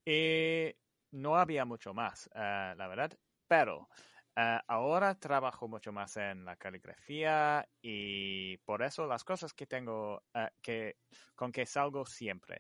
[0.05, 0.75] Y
[1.13, 3.13] no había mucho más, uh, la verdad,
[3.49, 3.89] pero
[4.37, 10.23] uh, ahora trabajo mucho más en la caligrafía y por eso las cosas que tengo,
[10.35, 10.97] uh, que,
[11.35, 12.59] con que salgo siempre.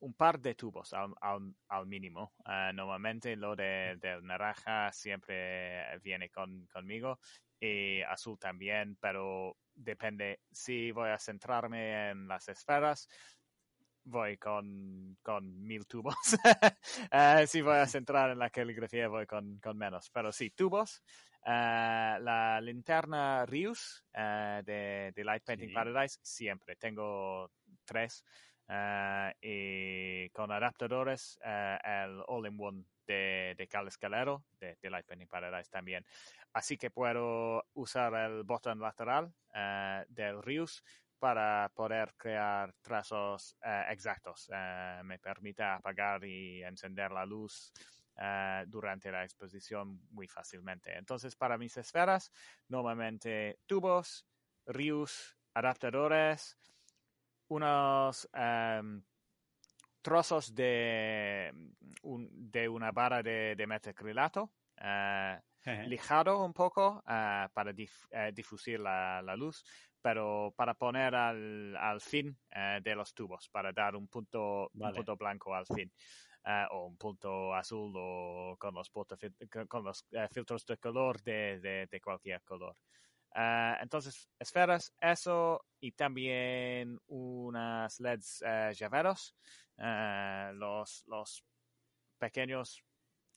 [0.00, 2.32] un par de tubos al, al, al mínimo.
[2.72, 7.18] normalmente lo de, del naranja siempre viene con, conmigo
[7.60, 13.08] y azul también, pero depende si voy a centrarme en las esferas
[14.06, 16.14] voy con, con mil tubos.
[16.34, 20.10] uh, si voy a centrar en la caligrafía, voy con, con menos.
[20.10, 21.02] Pero sí, tubos.
[21.42, 25.74] Uh, la linterna Rius uh, de, de, Light Painting sí.
[25.74, 26.76] Paradise, siempre.
[26.76, 27.50] Tengo
[27.84, 28.24] tres.
[29.40, 36.04] y con adaptadores, el All-in-One de, de Cal Escalero, de, de, Light Painting Paradise también.
[36.52, 39.32] Así que puedo usar el botón lateral
[40.08, 40.82] del Rius
[41.18, 44.48] para poder crear trazos uh, exactos.
[44.48, 47.72] Uh, me permite apagar y encender la luz
[48.16, 50.96] uh, durante la exposición muy fácilmente.
[50.96, 52.30] Entonces, para mis esferas,
[52.68, 54.26] normalmente tubos,
[54.66, 56.58] rius, adaptadores,
[57.48, 59.02] unos um,
[60.02, 61.52] trozos de,
[62.02, 64.52] un, de, una barra de, de metacrilato.
[65.86, 67.92] lijado un poco para dif
[68.32, 69.64] difusir la, la luz,
[70.06, 74.92] pero para poner al, al fin eh, de los tubos, para dar un punto, vale.
[74.92, 75.92] un punto blanco al fin.
[76.44, 78.88] Uh, o un punto azul o con los,
[79.68, 82.76] con los uh, filtros de color de, de, de cualquier color.
[83.34, 88.44] Uh, entonces, esferas, eso y también unas LEDs
[88.78, 89.34] llaveros,
[89.76, 91.42] los, los
[92.16, 92.84] pequeños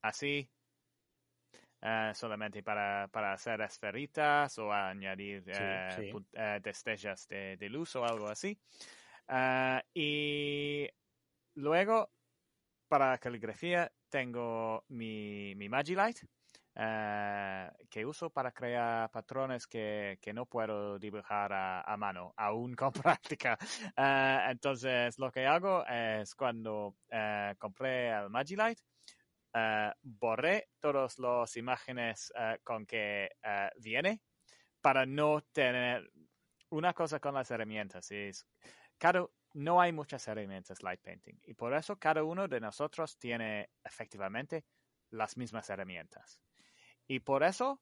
[0.04, 0.48] así,
[1.82, 6.12] Uh, solamente para, para, hacer esferitas o añadir sí, uh, sí.
[6.14, 8.60] Uh, destellas de, de, luz o algo así.
[9.94, 10.90] y
[11.56, 12.12] luego,
[12.90, 16.18] para caligrafía, tengo mi, mi Magilight.
[17.90, 22.92] que uso para crear patrones que, que no puedo dibujar a, a mano, aún con
[22.92, 23.58] práctica.
[24.50, 26.98] entonces, lo que hago es cuando
[27.58, 28.80] compré el Magilight,
[29.54, 34.22] uh, borré todas las imágenes uh, con que uh, viene
[34.82, 36.12] para no tener
[36.70, 38.12] una cosa con las herramientas.
[38.12, 38.46] Es
[38.98, 41.40] cada no hay muchas herramientas light painting.
[41.44, 44.66] Y por eso cada uno de nosotros tiene efectivamente
[45.10, 46.40] las mismas herramientas.
[47.08, 47.82] Y por eso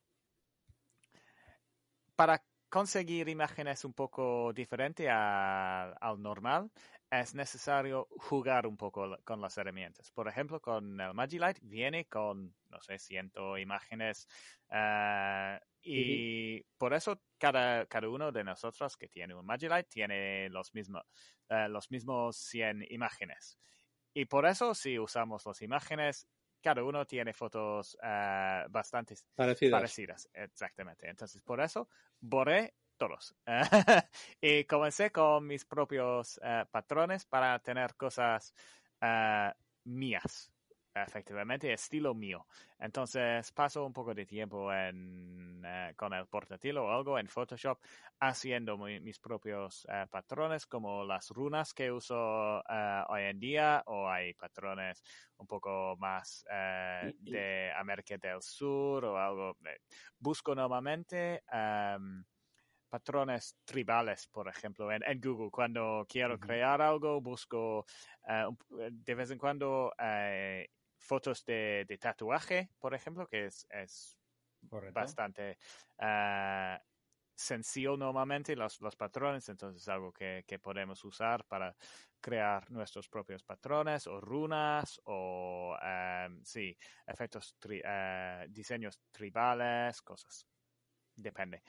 [2.16, 6.72] para conseguir imágenes un poco diferentes al, al normal
[7.10, 10.12] es necesario jugar un poco con las herramientas.
[10.12, 14.28] Por ejemplo, con el Magilight viene con, no sé, ciento imágenes
[14.70, 16.66] uh, y uh -huh.
[16.78, 21.04] por eso cada, cada uno de nosotros que tiene un Magilight tiene los, mismos
[21.50, 23.58] uh, los mismos 100 imágenes.
[24.14, 26.28] Y por eso si usamos las imágenes,
[26.62, 29.80] cada uno tiene fotos bastante parecidas.
[29.80, 30.30] parecidas.
[30.34, 31.08] Exactamente.
[31.08, 31.88] Entonces, por eso
[32.20, 33.36] borré todos.
[34.42, 38.54] y comencé con mis propios uh, patrones para tener cosas
[39.02, 39.52] uh,
[39.84, 40.52] mías.
[41.04, 42.46] efectivamente estilo mío.
[42.80, 47.80] Entonces paso un poco de tiempo en, eh, con el portátil o algo en Photoshop
[48.20, 54.10] haciendo mis propios eh, patrones como las runas que uso eh, hoy en día o
[54.10, 55.04] hay patrones
[55.38, 59.58] un poco más de América del Sur o algo.
[60.20, 62.24] Busco normalmente em,
[62.90, 65.52] patrones tribales, por ejemplo, en, Google.
[65.52, 67.86] Cuando quiero crear algo, busco
[68.92, 69.94] de vez en cuando
[70.98, 74.18] fotos de, tatuaje, por ejemplo, que es, es
[74.92, 75.58] bastante
[76.00, 76.78] uh,
[77.38, 81.76] sencillo normalmente los, los patrones, entonces es algo que, podemos usar para
[82.20, 90.48] crear nuestros propios patrones o runas o, em, sí, efectos, eh, diseños tribales, cosas.
[91.18, 91.64] Depende.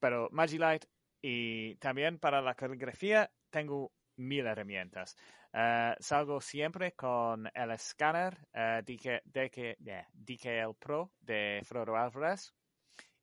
[0.00, 0.84] Pero Magilight
[1.22, 5.16] y también para la caligrafía tengo mil herramientas.
[5.54, 12.52] Uh, salgo siempre con el escáner uh, DK, DK, yeah, DKL Pro de Frodo Alvarez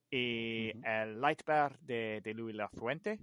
[0.09, 1.03] y uh -huh.
[1.03, 3.19] el Lightbar de, de Luis Lafuente.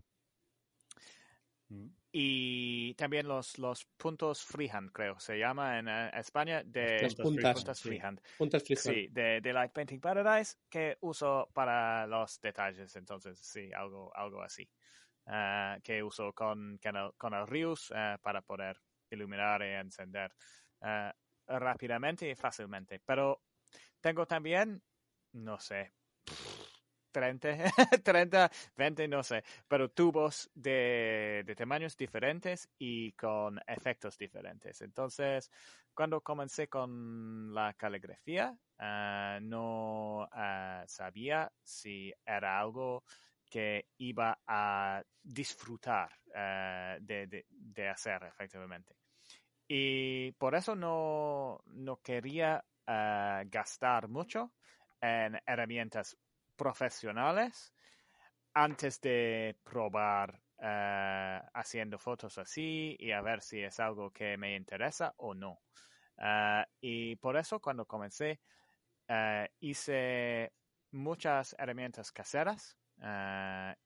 [2.14, 7.54] Y también los, los puntos freehand, creo, se llama en uh, España, de Las puntas,
[7.56, 7.88] puntas sí.
[7.88, 8.20] freehand.
[8.36, 8.94] Puntas freehand.
[8.94, 14.42] Sí, de, de Light Painting Paradise, que uso para los detalles, entonces sí, algo, algo
[14.42, 14.68] así.
[15.24, 18.76] Uh, que uso con, con, el, con el Rius uh, para poder
[19.08, 20.34] iluminar y encender
[21.46, 23.00] rápidamente y fácilmente.
[23.04, 23.42] Pero
[24.00, 24.82] tengo también,
[25.32, 25.92] no sé,
[27.12, 27.56] 30,
[28.02, 34.80] 30, 20, no sé, pero tubos de, de tamaños diferentes y con efectos diferentes.
[34.80, 35.50] Entonces,
[35.94, 38.56] cuando comencé con la caligrafía,
[39.42, 40.28] no
[40.86, 43.04] sabía si era algo
[43.48, 48.94] que iba a disfrutar uh, de, de, de, hacer efectivamente.
[49.68, 54.52] Y por eso no, no quería gastar mucho
[55.00, 56.16] en herramientas
[56.62, 57.74] profesionales
[58.54, 64.54] antes de probar uh, haciendo fotos así y a ver si es algo que me
[64.54, 65.58] interesa o no.
[66.80, 68.38] y por eso cuando comencé
[69.58, 70.52] hice
[70.92, 72.78] muchas herramientas caseras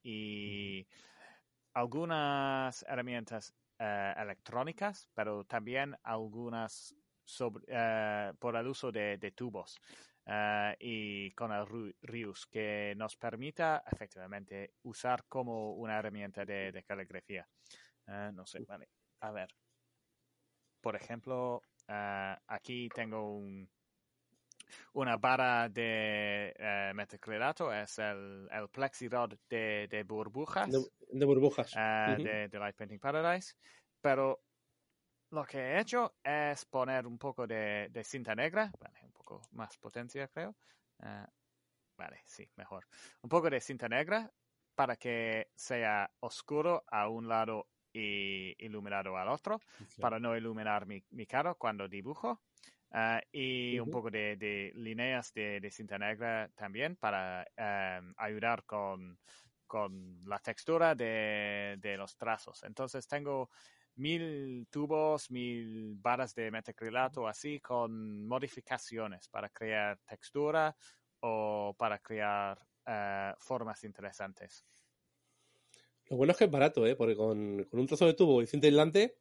[0.02, 0.86] y
[1.72, 7.64] algunas herramientas electrónicas, pero también algunas sobre,
[8.38, 9.80] por el uso de, de tubos
[10.78, 17.48] y con el Rius, que nos permita efectivamente usar como una herramienta de, de caligrafía.
[18.06, 18.88] no sé, vale.
[19.20, 19.48] A ver.
[20.80, 21.62] Por ejemplo,
[22.46, 23.68] aquí tengo un,
[24.94, 30.70] una barra de uh, metacrilato es el, el plexirod de, de burbujas.
[30.70, 30.80] De,
[31.12, 31.72] de burbujas.
[31.74, 32.22] Uh, uh -huh.
[32.22, 33.54] de, de, Light Painting Paradise.
[34.00, 34.40] Pero
[35.30, 39.42] lo que he hecho es poner un poco de, de cinta negra, vale, un poco
[39.52, 40.54] más potencia creo.
[40.98, 41.26] Uh,
[41.96, 42.86] vale, sí, mejor.
[43.22, 44.30] Un poco de cinta negra
[44.74, 50.00] para que sea oscuro a un lado y iluminado al otro, okay.
[50.00, 52.42] para no iluminar mi, mi cara cuando dibujo.
[52.90, 53.86] Uh, y uh -huh.
[53.86, 59.18] un poco de, de líneas de, de, cinta negra también para um, ayudar con,
[59.66, 62.62] con, la textura de, de, los trazos.
[62.62, 63.50] Entonces tengo
[63.96, 70.76] mil tubos, mil barras de metacrilato así con modificaciones para crear textura
[71.20, 74.64] o para crear uh, formas interesantes.
[76.08, 76.94] Lo bueno es que es barato, ¿eh?
[76.94, 79.16] porque con, con un trozo de tubo y cinta aislante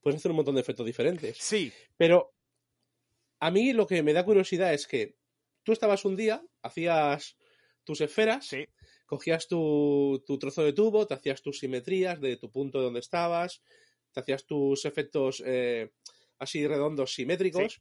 [0.00, 1.36] puedes hacer un montón de efectos diferentes.
[1.38, 1.72] Sí.
[1.96, 2.34] Pero
[3.38, 5.16] a mí lo que me da curiosidad es que
[5.62, 7.36] tú estabas un día, hacías
[7.84, 8.66] tus esferas, sí.
[9.06, 13.62] cogías tu, tu, trozo de tubo, te hacías tus simetrías de tu punto donde estabas,
[14.12, 15.92] te hacías tus efectos eh,
[16.38, 17.80] así redondos simétricos, sí.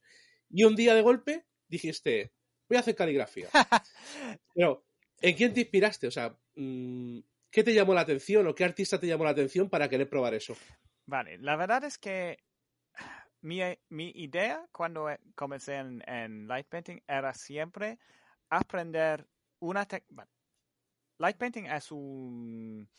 [0.49, 2.33] y un día de golpe dijiste,
[2.67, 3.49] voy a hacer caligrafía.
[4.53, 4.85] Pero,
[5.21, 6.07] ¿en quién te inspiraste?
[6.07, 9.69] O sea, mmm, ¿qué te llamó la atención o qué artista te llamó la atención
[9.69, 10.55] para querer probar eso?
[11.05, 12.37] Vale, la verdad es que
[13.41, 17.97] mi, mi, idea cuando comencé en, en, light painting era siempre
[18.49, 19.25] aprender
[19.59, 20.27] una técnica.
[21.17, 22.89] Light painting es un,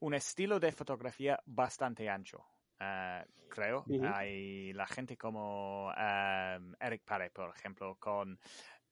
[0.00, 2.44] un, estilo de fotografía bastante ancho,
[2.82, 3.84] uh, creo.
[3.86, 4.14] Uh -huh.
[4.14, 8.38] Hay la gente como um, Eric Pare, por ejemplo, con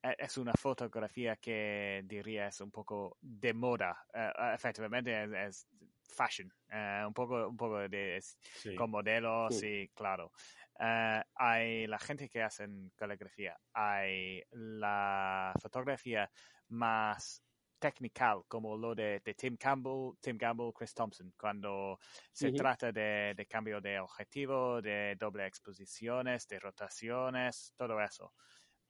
[0.03, 5.67] es una fotografía que diría es un poco de moda, uh, efectivamente es, es
[6.03, 8.75] fashion, uh, un poco, un poco de sí.
[8.75, 9.67] con modelos sí.
[9.67, 10.33] y claro.
[10.79, 16.31] Uh, hay la gente que hacen caligrafía, hay la fotografía
[16.69, 17.43] más
[17.81, 21.99] technical como lo de, Tim Campbell, Tim Campbell, Chris Thompson, cuando
[22.33, 28.33] se trata de, de, cambio de objetivo, de doble exposiciones, de rotaciones, todo eso.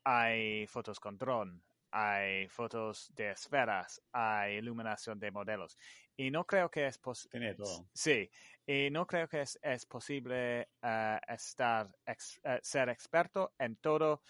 [0.05, 1.63] Hay fotos con dron,
[1.93, 5.77] hay fotos de esferas, hay iluminación de modelos.
[6.17, 7.57] Y no creo que es posible.
[7.93, 8.31] Sí,
[8.67, 14.23] y no creo que es, es posible uh, estar, ex, uh, ser experto en todo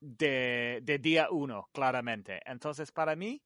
[0.00, 2.40] de, de, día uno, claramente.
[2.44, 3.42] Entonces, para mí,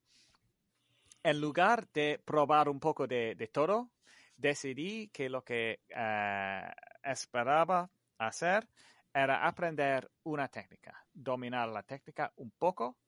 [1.23, 3.91] en lugar de probar un poco de, todo,
[4.37, 6.71] decidí que lo que uh,
[7.03, 8.69] esperaba hacer
[9.13, 12.99] era aprender una técnica, dominar la técnica un poco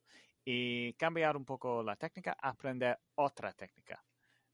[0.45, 4.03] y cambiar un poco la técnica, aprender otra técnica.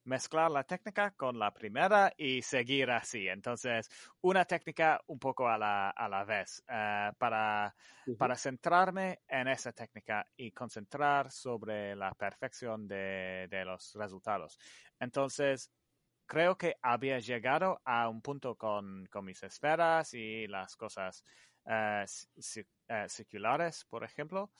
[0.06, 3.26] Mezclar la técnica con la primera y seguir así.
[3.26, 3.90] Entonces,
[4.20, 7.74] una técnica un poco a la, a la vez uh, para,
[8.16, 14.58] para centrarme en esa técnica y concentrar sobre la perfección de, de los resultados.
[15.00, 15.72] Entonces,
[16.24, 21.24] creo que había llegado a un punto con, con mis esferas y las cosas
[21.64, 24.52] uh, circulares, por ejemplo,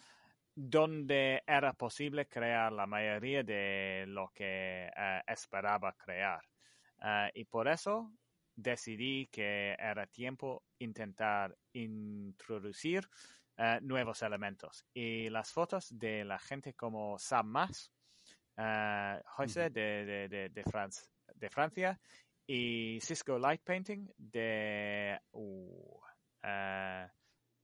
[0.58, 6.40] donde era posible crear la mayoría de lo que uh, esperaba crear.
[6.98, 8.10] Uh, y por eso
[8.54, 13.06] decidí que era tiempo intentar introducir
[13.58, 14.86] uh, nuevos elementos.
[14.94, 17.92] Y las fotos de la gente como Sam Mas,
[19.26, 21.02] José de, de, de, de, France,
[21.34, 22.00] de Francia,
[22.46, 25.20] y Cisco Light Painting de...
[25.32, 26.00] Uh,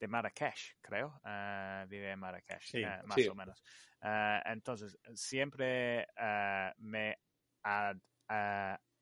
[0.03, 1.21] de Marrakech, creo.
[1.25, 3.29] Uh, vive en Marrakech, sí, uh, más sí.
[3.29, 3.63] o menos.
[4.03, 6.09] Uh, entonces, siempre
[6.79, 7.19] me
[7.63, 7.97] ad,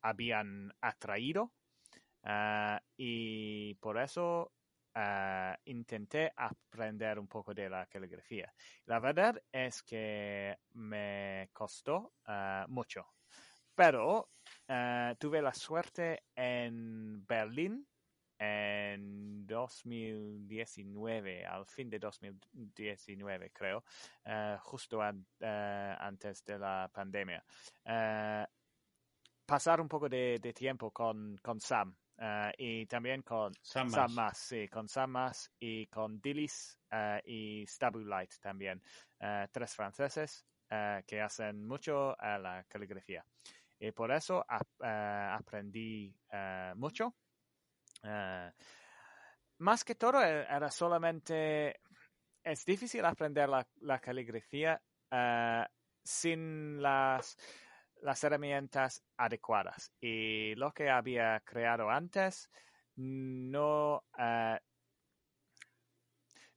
[0.02, 1.54] habían atraído
[2.98, 4.52] y por eso
[5.64, 8.52] intenté aprender un poco de la caligrafía.
[8.84, 12.12] La verdad es que me costó
[12.68, 13.06] mucho,
[13.74, 14.28] pero
[15.18, 17.86] tuve la suerte en Berlín
[18.40, 23.84] en 2019, al fin de 2019 creo,
[24.24, 27.44] uh, justo an, uh, antes de la pandemia.
[27.84, 28.46] Uh,
[29.44, 31.94] pasar un poco de, de tiempo con, con Sam
[32.58, 36.78] y también con Sam, Sam Mas, sí, con Sam Mas y con Dillis
[37.24, 37.64] y
[38.04, 38.82] Light también,
[39.50, 40.44] tres franceses
[41.06, 43.24] que hacen mucho a la caligrafía.
[43.78, 46.14] Y por eso aprendí
[46.76, 47.14] mucho
[48.02, 48.50] Uh,
[49.58, 51.80] más que todo e, era solamente,
[52.42, 54.80] es difícil aprender la, la caligrafía
[55.12, 55.64] uh,
[56.02, 57.36] sin las,
[58.02, 59.92] las herramientas adecuadas.
[60.00, 62.50] Y lo que había creado antes
[62.96, 64.56] no, uh,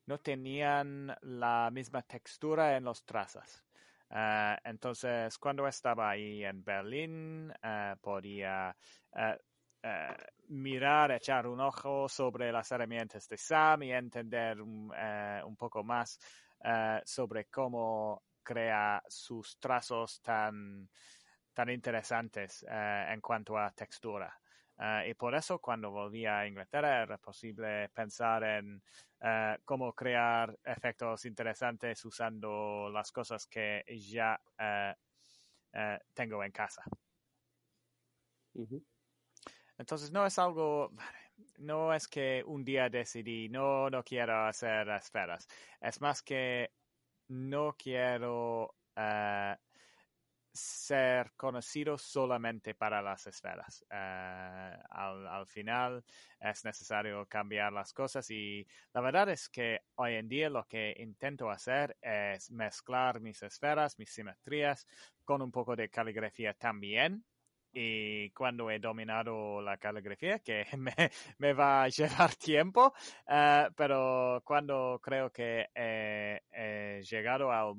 [0.05, 3.63] no tenían la misma textura en los trazos.
[4.63, 7.51] Entonces, cuando estaba ahí en Berlín,
[7.99, 8.75] podía
[10.53, 15.83] mirar, echar un ojo sobre las herramientas de Sam y entender un, uh, un poco
[15.83, 16.19] más
[16.59, 20.87] uh, sobre cómo crea sus trazos tan,
[21.53, 24.37] tan interesantes en cuanto a textura.
[25.07, 28.83] y por eso cuando volví a Inglaterra era posible pensar en
[29.63, 34.37] cómo crear efectos interesantes usando las cosas que ya
[36.13, 36.83] tengo en casa.
[38.55, 38.92] Uh.
[39.77, 40.91] Entonces no es algo,
[41.57, 45.47] no es que un día decidí, no, no quiero hacer esferas.
[45.81, 46.71] Es más que
[47.29, 49.55] no quiero uh,
[50.53, 53.83] ser conocido solamente para las esferas.
[53.89, 56.03] Uh, al, al, final
[56.39, 60.93] es necesario cambiar las cosas y la verdad es que hoy en día lo que
[60.99, 64.85] intento hacer es mezclar mis esferas, mis simetrías
[65.25, 67.25] con un poco de caligrafía también
[67.73, 70.65] y cuando he dominado la caligrafía, que
[71.39, 72.93] me, va a llevar tiempo,
[73.27, 77.75] uh, pero cuando creo que he, llegado al,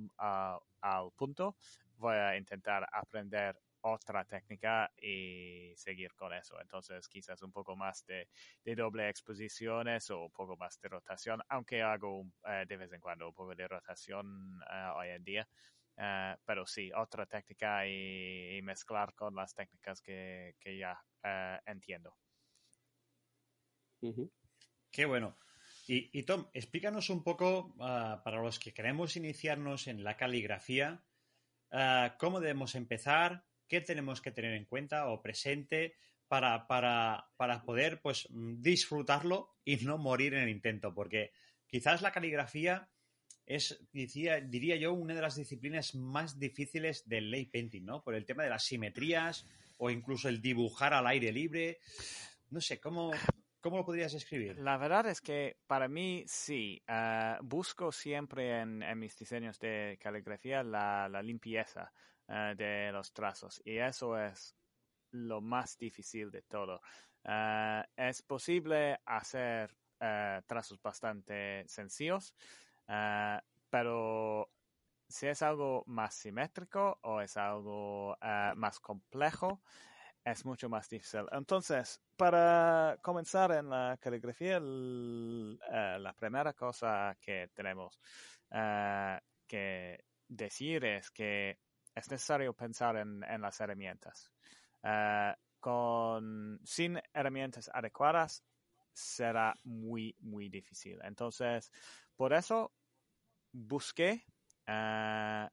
[0.80, 1.56] al punto,
[1.96, 6.58] voy a intentar aprender otra técnica y seguir con eso.
[6.60, 8.28] Entonces, quizás un poco más de,
[8.64, 13.00] de doble exposiciones o un poco más de rotación, aunque hago uh, de vez en
[13.00, 15.48] cuando un poco de rotación uh, hoy en día.
[15.96, 21.70] Uh, pero sí, otra técnica y, y, mezclar con las técnicas que, que ya uh,
[21.70, 22.16] entiendo.
[24.00, 24.30] Uh -huh.
[24.90, 25.38] Qué bueno.
[25.86, 31.04] Y, y, Tom, explícanos un poco, uh, para los que queremos iniciarnos en la caligrafía,
[32.18, 35.96] cómo debemos empezar, qué tenemos que tener en cuenta o presente
[36.28, 41.32] para, para, para poder pues, disfrutarlo y no morir en el intento, porque
[41.66, 42.88] quizás la caligrafía
[43.46, 48.02] es, diría, yo, una de las disciplinas más difíciles del lay painting, ¿no?
[48.02, 49.46] Por el tema de las simetrías
[49.78, 51.78] o incluso el dibujar al aire libre.
[52.50, 53.10] No sé, ¿cómo,
[53.60, 54.58] cómo lo podrías escribir?
[54.58, 56.82] La verdad es que para mí sí.
[56.88, 61.92] Uh, busco siempre en, mis diseños de caligrafía la, limpieza
[62.28, 64.56] uh, de los trazos y eso es
[65.10, 66.80] lo más difícil de todo.
[67.24, 69.74] Uh, es posible hacer
[70.46, 72.34] trazos bastante sencillos,
[72.88, 74.50] Uh, pero
[75.08, 79.62] si es algo más simétrico o es algo uh, más complejo,
[80.24, 81.26] es mucho más difícil.
[81.32, 87.98] Entonces, para comenzar en la caligrafía, el, uh, la primera cosa que tenemos
[89.46, 91.58] que decir es que
[91.94, 94.30] es necesario pensar en, en las herramientas.
[95.60, 98.44] con, sin herramientas adecuadas
[98.92, 101.00] será muy, muy difícil.
[101.02, 101.72] Entonces,
[102.16, 102.72] por eso
[103.52, 104.24] busqué
[104.68, 105.48] uh,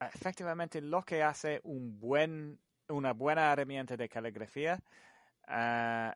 [0.00, 4.82] efectivamente lo que hace un buen, una buena herramienta de caligrafía.
[5.48, 6.12] Uh,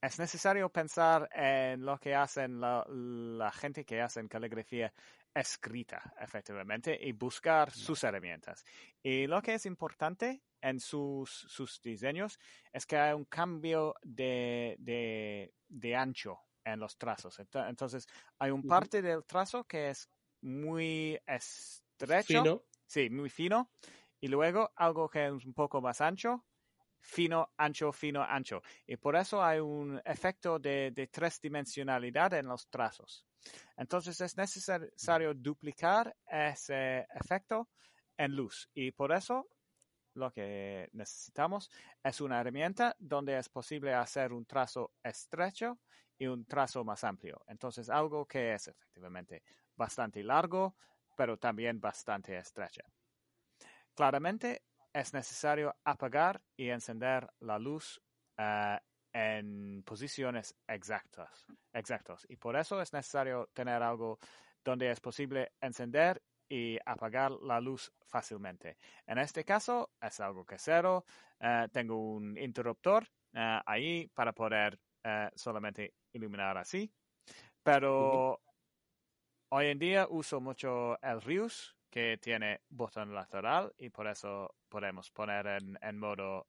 [0.00, 4.92] es necesario pensar en lo que hacen la, la gente que hacen caligrafía
[5.34, 8.64] escrita, efectivamente, y buscar sus herramientas.
[9.02, 12.38] Y lo que es importante en sus, sus diseños
[12.72, 17.38] es que hay un cambio de, de, de ancho en los trazos.
[17.38, 18.06] Entonces,
[18.38, 20.08] hay un parte del trazo que es
[20.40, 22.42] muy estrecho.
[22.42, 22.62] Fino.
[22.86, 23.70] Sí, muy fino.
[24.20, 26.44] Y luego algo que es un poco más ancho,
[27.06, 28.60] fino, ancho, fino, ancho.
[28.86, 33.24] Y por eso hay un efecto de, de tres dimensionalidad en los trazos.
[33.76, 37.68] Entonces es necesario duplicar ese efecto
[38.16, 38.68] en luz.
[38.74, 39.48] Y por eso
[40.14, 41.70] lo que necesitamos
[42.02, 45.78] es una herramienta donde es posible hacer un trazo estrecho
[46.18, 47.42] y un trazo más amplio.
[47.46, 49.42] Entonces, algo que es efectivamente
[49.76, 50.74] bastante largo,
[51.16, 52.82] pero también bastante estrecho.
[53.94, 54.62] Claramente,
[54.96, 58.00] es necesario apagar y encender la luz
[58.38, 58.78] uh,
[59.12, 62.26] en posiciones exactas, exactos.
[62.30, 64.18] Y por eso es necesario tener algo
[64.64, 68.78] donde es posible encender y apagar la luz fácilmente.
[69.06, 71.04] En este caso es algo casero.
[71.40, 74.78] Uh, tengo un interruptor uh, ahí para poder
[75.36, 76.90] solamente iluminar así.
[77.62, 78.42] Pero
[79.50, 85.10] hoy en día uso mucho el Rius que tiene botón lateral y por eso podemos
[85.10, 86.46] poner en, en modo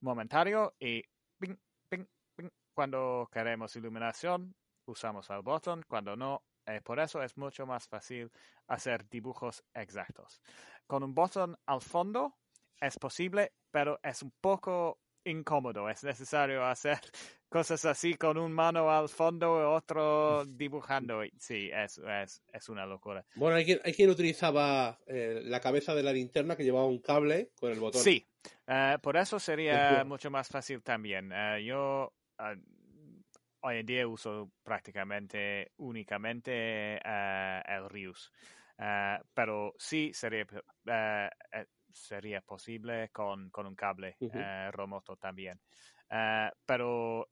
[0.00, 1.02] momentario y
[1.38, 1.56] ping,
[1.88, 2.04] ping,
[2.36, 2.48] ping.
[2.74, 4.54] cuando queremos iluminación
[4.86, 8.30] usamos el botón, cuando no eh, por eso es mucho más fácil
[8.68, 10.40] hacer dibujos exactos.
[10.86, 12.36] Con un botón al fondo
[12.80, 15.88] es posible, pero es un poco incómodo.
[15.88, 17.00] Es necesario hacer
[17.54, 21.22] cosas así con un mano al fondo y otro dibujando.
[21.38, 23.24] Sí, es, es, es una locura.
[23.36, 26.98] Bueno, hay quien, hay quien utilizaba eh, la cabeza de la linterna que llevaba un
[26.98, 28.02] cable con el botón.
[28.02, 28.26] Sí,
[28.66, 31.30] uh, por eso sería mucho más fácil también.
[31.30, 32.60] Uh, yo uh,
[33.60, 38.32] hoy en día uso prácticamente únicamente el Rius.
[39.32, 40.44] Pero sí sería,
[41.92, 44.72] sería posible con, con un cable -huh.
[44.72, 45.60] remoto también.
[46.66, 47.28] pero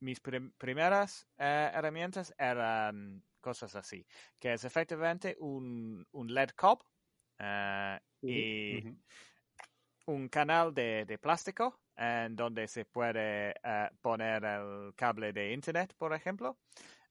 [0.00, 4.06] mis prim primeras herramientas eran cosas así,
[4.38, 6.82] que es efectivamente un, un LED cob
[8.20, 8.96] y -huh.
[10.06, 15.94] un canal de, de plástico en donde se puede uh, poner el cable de internet,
[15.98, 16.58] por ejemplo.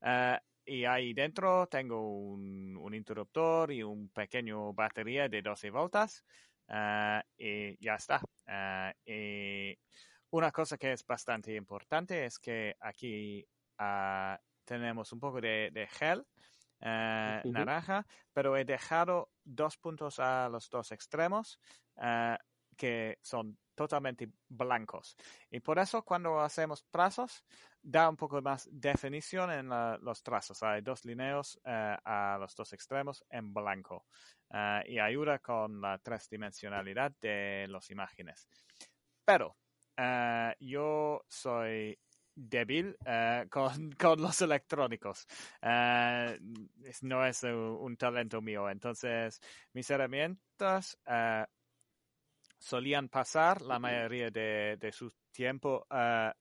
[0.02, 6.24] Uh, y ahí dentro tengo un, un, interruptor y un pequeño batería de 12 voltas.
[6.70, 8.22] Uh, y ya está.
[9.06, 9.78] y
[10.32, 13.46] una cosa que es bastante importante es que aquí
[14.66, 16.26] tenemos un poco de, de gel.
[16.80, 17.52] Uh, uh -huh.
[17.54, 21.60] naranja, pero he dejado dos puntos a los dos extremos
[21.96, 22.38] uh,
[22.76, 25.16] que son totalmente blancos.
[25.50, 27.44] Y por eso cuando hacemos trazos,
[27.82, 30.62] da un poco más definición en la, los trazos.
[30.62, 34.06] Hay dos líneas uh, a los dos extremos en blanco
[34.52, 38.48] uh, y ayuda con la tridimensionalidad de las imágenes.
[39.26, 39.56] Pero
[39.98, 41.98] uh, yo soy
[42.36, 42.96] débil
[43.50, 45.28] con, con, los electrónicos.
[45.62, 48.70] no es un, un, talento mío.
[48.70, 49.42] Entonces,
[49.74, 50.98] mis herramientas
[52.58, 56.32] solían pasar la mayoría de, de su tiempo uh,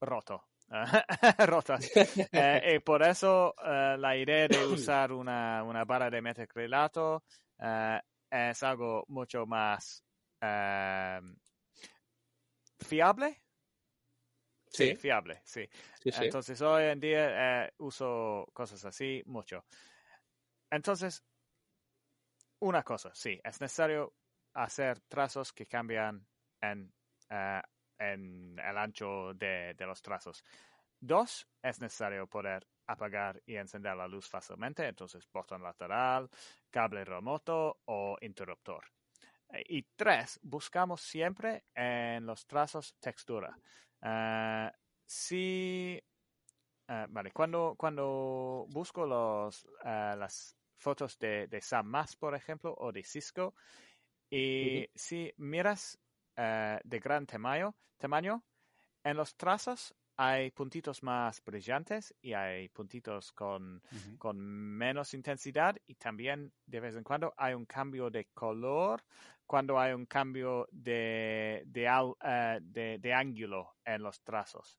[0.00, 0.44] roto.
[1.46, 1.90] rotas.
[2.32, 7.24] eh, y por eso uh, la idea de usar una, una barra de metacrilato
[7.58, 7.98] uh,
[8.30, 10.02] es algo mucho más
[12.82, 13.42] fiable
[14.72, 15.68] Sí, fiable, sí.
[16.04, 19.66] Entonces, hoy en día eh, uso cosas así mucho.
[20.70, 21.22] Entonces,
[22.60, 24.14] una cosa, sí, es necesario
[24.54, 26.26] hacer trazos que cambian
[26.60, 26.90] en,
[27.28, 27.60] eh,
[27.98, 30.42] en el ancho de, de, los trazos.
[30.98, 36.30] Dos, es necesario poder apagar y encender la luz fácilmente, entonces botón lateral,
[36.70, 38.84] cable remoto o interruptor.
[39.68, 43.56] Y tres, buscamos siempre en los trazos textura.
[44.00, 44.70] Uh,
[45.04, 46.02] si,
[46.88, 52.74] uh, vale, cuando, cuando busco los, uh, las fotos de, de Sam Mas, por ejemplo,
[52.78, 53.54] o de Cisco,
[54.30, 55.98] y si miras
[56.34, 58.42] de gran tamaño, tamaño,
[59.04, 63.82] en los trazos hay puntitos más brillantes y hay puntitos con,
[64.18, 69.02] con, menos intensidad y también de vez en cuando hay un cambio de color
[69.46, 72.16] cuando hay un cambio de, de, uh,
[72.62, 74.78] de, de ángulo en los trazos.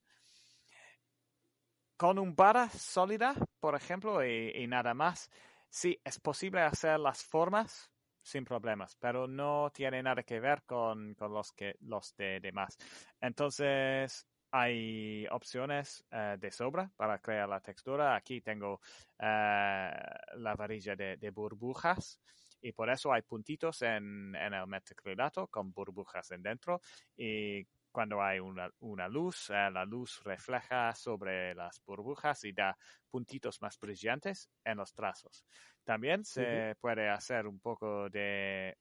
[1.95, 5.29] Con un barra sólida, por ejemplo, y, y, nada más,
[5.69, 7.91] sí es posible hacer las formas
[8.23, 12.77] sin problemas, pero no tiene nada que ver con, con los, que, los de demás.
[13.21, 14.25] Entonces,
[14.55, 18.15] hay opciones uh, de sobra para crear la textura.
[18.15, 18.79] Aquí tengo uh,
[19.17, 22.21] la varilla de, de burbujas
[22.61, 26.81] y por eso hay puntitos en, en el metacrilato con burbujas en dentro
[27.17, 32.77] y cuando hay una, una luz, eh, la luz refleja sobre las burbujas y da
[33.09, 35.45] puntitos más brillantes en los trazos.
[35.83, 38.77] También se puede hacer un poco de,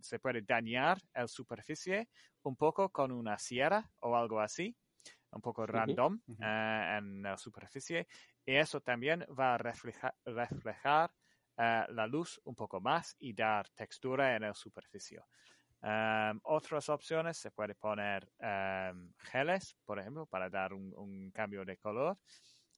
[0.00, 2.08] se puede dañar la superficie
[2.42, 4.76] un poco con una sierra o algo así,
[5.34, 8.06] un poco random eh, en la superficie
[8.44, 11.10] y eso también va a reflejar
[11.56, 15.20] eh, la luz un poco más y dar textura en la superficie.
[15.84, 21.76] Um, otras opciones se puede poner um, geles, por ejemplo, para dar un, cambio de
[21.76, 22.16] color.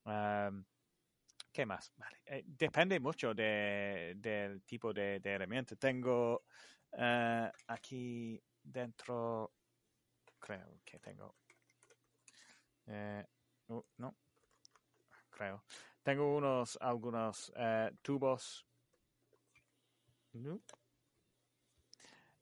[0.04, 0.64] Um,
[1.52, 1.92] ¿Qué más?
[1.96, 2.20] Vale.
[2.26, 5.76] Eh, depende mucho de, del tipo de, herramienta.
[5.76, 6.42] Tengo
[6.94, 9.52] uh, aquí dentro,
[10.40, 11.36] creo que tengo.
[12.86, 13.24] Eh,
[13.68, 14.14] uh, no,
[15.30, 15.64] creo.
[16.02, 18.64] Tengo unos, algunos uh, tubos.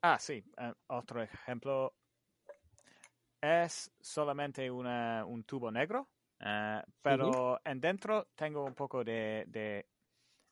[0.02, 0.44] Ah, sí.
[0.58, 1.94] Uh, otro ejemplo.
[3.40, 6.08] Es solamente una, un tubo negro,
[6.40, 9.86] uh, pero en dentro tengo un poco de, de,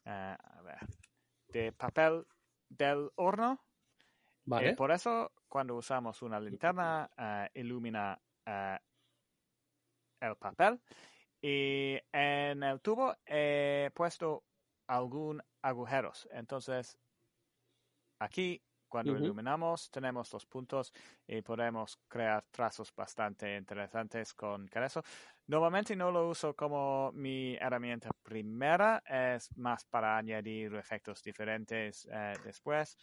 [0.05, 0.79] a ver,
[1.49, 2.27] de papel
[2.69, 3.65] del horno.
[4.45, 4.71] Vale.
[4.71, 7.11] Y por eso, cuando usamos una linterna,
[7.55, 8.21] ilumina
[10.23, 10.81] el papel
[11.43, 14.45] y en el tubo he puesto
[14.87, 16.29] algún agujeros.
[16.33, 16.97] Entonces,
[18.21, 20.93] aquí, cuando iluminamos, tenemos los puntos
[21.27, 25.03] y podemos crear trazos bastante interesantes con eso.
[25.47, 32.35] Normalmente no lo uso como mi herramienta primera, es más para añadir efectos diferentes eh,
[32.45, 32.97] después.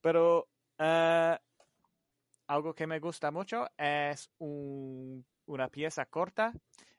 [0.00, 1.38] Pero eh,
[2.48, 4.30] algo que me gusta mucho es
[5.48, 6.52] una pieza corta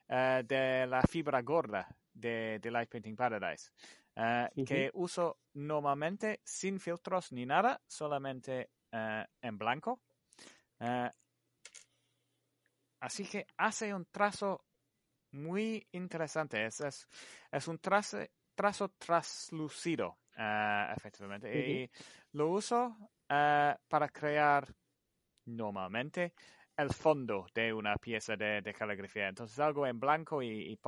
[0.08, 3.72] eh, de la fibra gorda de, de Light Painting Paradise,
[4.18, 10.02] uh, que uso normalmente sin filtros ni nada, solamente uh, en blanco.
[13.00, 14.66] así que hace un trazo
[15.32, 16.66] muy interesante.
[16.66, 17.08] Es, es,
[17.52, 18.18] es un trazo,
[18.56, 20.18] trazo translúcido,
[20.96, 21.48] efectivamente.
[21.54, 21.92] Y
[22.34, 22.98] lo uso
[23.28, 24.68] para crear
[25.46, 26.34] normalmente
[26.80, 29.28] el fondo de una pieza de, caligrafía.
[29.28, 30.80] Entonces algo en blanco y,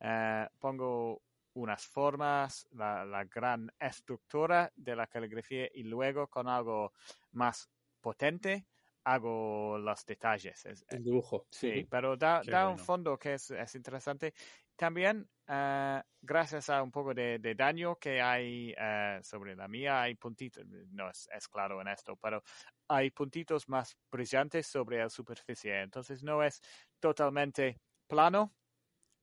[0.00, 1.22] eh, pongo
[1.54, 6.92] unas formas, la, gran estructura de la caligrafía y luego con algo
[7.32, 7.68] más
[8.00, 8.66] potente
[9.04, 10.64] hago los detalles.
[10.88, 11.46] el dibujo.
[11.50, 14.32] Sí, pero da, da un fondo que es, es interesante.
[14.76, 20.14] También, uh, gracias a un poco de, daño que hay uh, sobre la mía, hay
[20.14, 22.42] puntitos, no es, claro en esto, pero
[22.88, 25.82] hay puntitos más brillantes sobre la superficie.
[25.82, 26.60] Entonces no es
[27.00, 28.54] totalmente plano,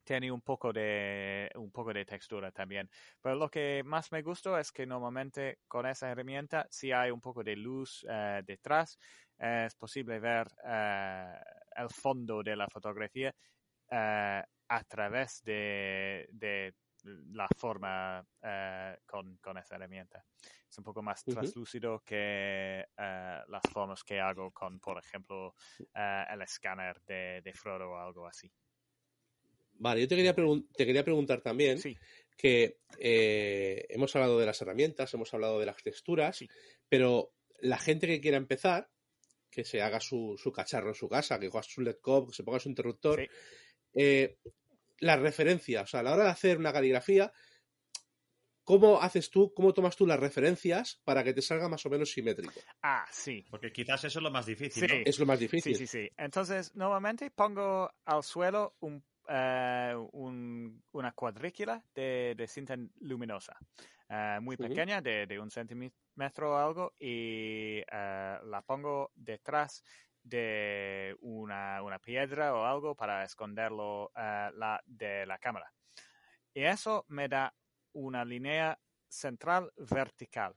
[0.03, 2.89] tiene un poco de un poco de textura también.
[3.21, 7.21] Pero lo que más me gustó es que normalmente con esa herramienta, si hay un
[7.21, 8.97] poco de luz uh, detrás,
[9.37, 13.33] es posible ver el fondo de la fotografía
[14.75, 16.73] a través de, de
[17.33, 20.25] la forma uh, con, con, esa herramienta.
[20.69, 25.53] Es un poco más uh translúcido que uh, las formas que hago con, por ejemplo,
[25.93, 28.51] el escáner de, de Frodo o algo así.
[29.75, 31.97] Vale, yo te quería, te quería preguntar también sí.
[32.37, 36.47] que eh, hemos hablado de las herramientas, hemos hablado de las texturas, sí.
[36.87, 38.89] pero la gente que quiera empezar,
[39.49, 42.43] que se haga su, su cacharro en su casa, que coja su LED-COP, que se
[42.43, 43.19] ponga su interruptor.
[43.21, 43.27] Sí.
[43.95, 44.37] Eh,
[45.03, 47.31] las referencias, o sea, a la hora de hacer una caligrafía,
[48.63, 52.11] ¿cómo haces tú, cómo tomas tú las referencias para que te salga más o menos
[52.11, 52.53] simétrico?
[52.81, 53.45] Ah, sí.
[53.49, 54.95] Porque quizás eso es lo más difícil, Sí.
[54.95, 55.01] ¿no?
[55.05, 55.75] Es lo más Sí, difícil.
[55.75, 56.09] sí, sí.
[56.17, 63.57] Entonces, nuevamente pongo al suelo un, eh, un- una cuadrícula de, de cinta luminosa,
[64.09, 69.83] eh, muy pequeña, de, de un centímetro o algo, y eh, la pongo detrás
[70.23, 74.51] de una, una piedra o algo para esconderlo eh,
[74.85, 75.71] de la cámara.
[76.53, 77.53] Y eso me da
[77.93, 80.55] una línea central vertical.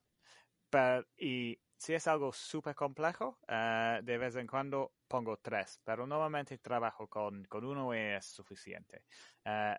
[0.70, 6.06] Pero- y si es algo súper complejo, eh, de vez en cuando pongo tres, pero
[6.06, 9.04] normalmente trabajo con, con uno y es suficiente.
[9.44, 9.76] Eh,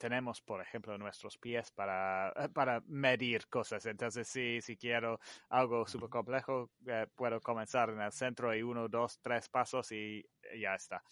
[0.00, 3.84] tenemos, por ejemplo, nuestros pies para, para medir cosas.
[3.86, 5.20] Entonces, si, si quiero
[5.50, 10.24] algo súper complejo, eh, puedo comenzar en el centro y uno, dos, tres pasos y
[10.58, 11.02] ya está.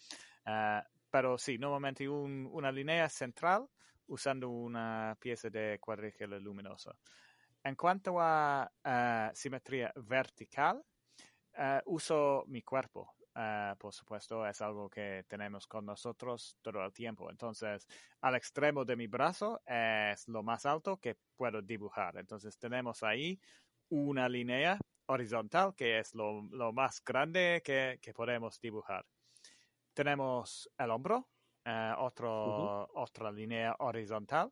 [0.45, 0.81] Eh,
[1.11, 3.67] pero sí, normalmente un- una línea central
[4.07, 6.91] usando una pieza de cuadrícula luminosa.
[7.63, 10.83] En cuanto a eh, simetría vertical,
[11.53, 13.13] eh, uso mi cuerpo.
[13.41, 17.29] Eh, por supuesto, es algo que tenemos con nosotros todo el tiempo.
[17.29, 17.87] Entonces,
[18.19, 22.17] al extremo de mi brazo es lo más alto que puedo dibujar.
[22.17, 23.39] Entonces, tenemos ahí
[23.87, 29.05] una línea horizontal que es lo, lo más grande que, que podemos dibujar.
[29.93, 31.29] Tenemos el hombro,
[31.63, 34.51] eh, otro, otra línea horizontal.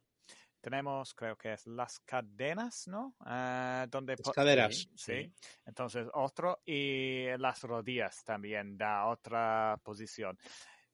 [0.71, 3.15] Tenemos, creo que es las cadenas, ¿no?
[3.25, 4.75] Eh, donde Las caderas.
[4.75, 5.13] Sí, Sí.
[5.23, 5.33] sí.
[5.65, 6.59] Entonces, otro.
[6.65, 10.37] Y las rodillas también da otra posición.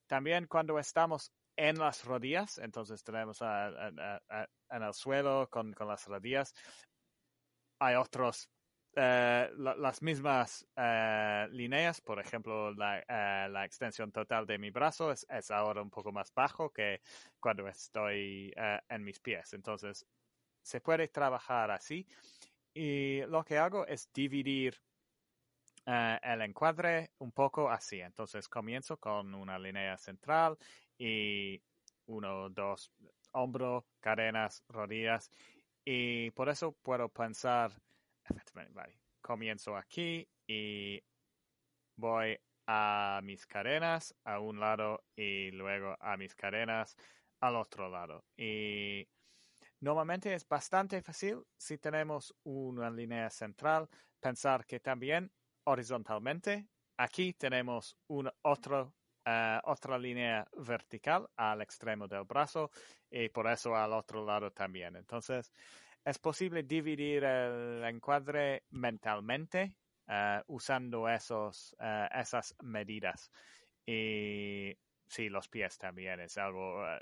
[0.06, 5.48] También cuando estamos en las rodillas, entonces tenemos a- a- a- a- en el suelo
[5.50, 6.54] con, con las rodillas,
[7.80, 8.48] hay otros,
[8.96, 14.70] eh, la- las mismas eh, líneas, por ejemplo, la, eh, la extensión total de mi
[14.72, 17.02] brazo es, es ahora un poco más bajo que
[17.40, 19.54] cuando estoy eh, en mis pies.
[19.54, 20.06] Entonces,
[20.62, 22.08] se puede trabajar así.
[22.74, 24.76] Y lo que hago es dividir
[25.86, 28.02] eh, el encuadre un poco así.
[28.02, 30.58] Entonces comienzo con una línea central
[30.98, 31.62] y
[32.06, 32.92] uno, dos,
[33.32, 35.32] hombro, cadenas, rodillas.
[35.86, 37.72] Y por eso puedo pensar,
[38.74, 41.02] vale, comienzo aquí y
[41.96, 46.96] voy a mis cadenas a un lado y luego a mis cadenas
[47.42, 48.24] al otro lado.
[48.38, 49.08] Y
[49.82, 55.32] normalmente es bastante fácil si tenemos una línea central pensar que también
[55.66, 56.68] horizontalmente
[56.98, 58.94] aquí tenemos un otro,
[59.26, 62.72] eh, otra línea vertical al extremo del brazo
[63.10, 64.96] y por eso al otro lado también.
[64.96, 65.52] Entonces
[66.06, 69.76] es posible dividir el encuadre mentalmente
[70.08, 73.32] eh, usando esos, eh, esas medidas.
[73.86, 74.76] Y
[75.08, 77.00] sí, los pies también es algo eh,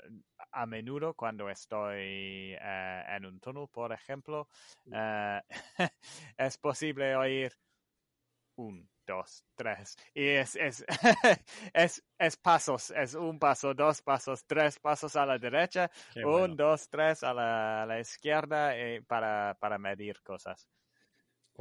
[0.52, 4.48] a menudo cuando estoy en un túnel, por ejemplo,
[6.36, 7.52] es posible oír
[8.56, 9.96] un, dos, tres.
[10.14, 10.84] Y es, es,
[11.74, 16.54] es, es pasos, es un paso, dos pasos, tres pasos a la derecha, Qué un,
[16.54, 16.56] bueno.
[16.56, 20.68] dos, tres a la, a la izquierda eh, para, para medir cosas.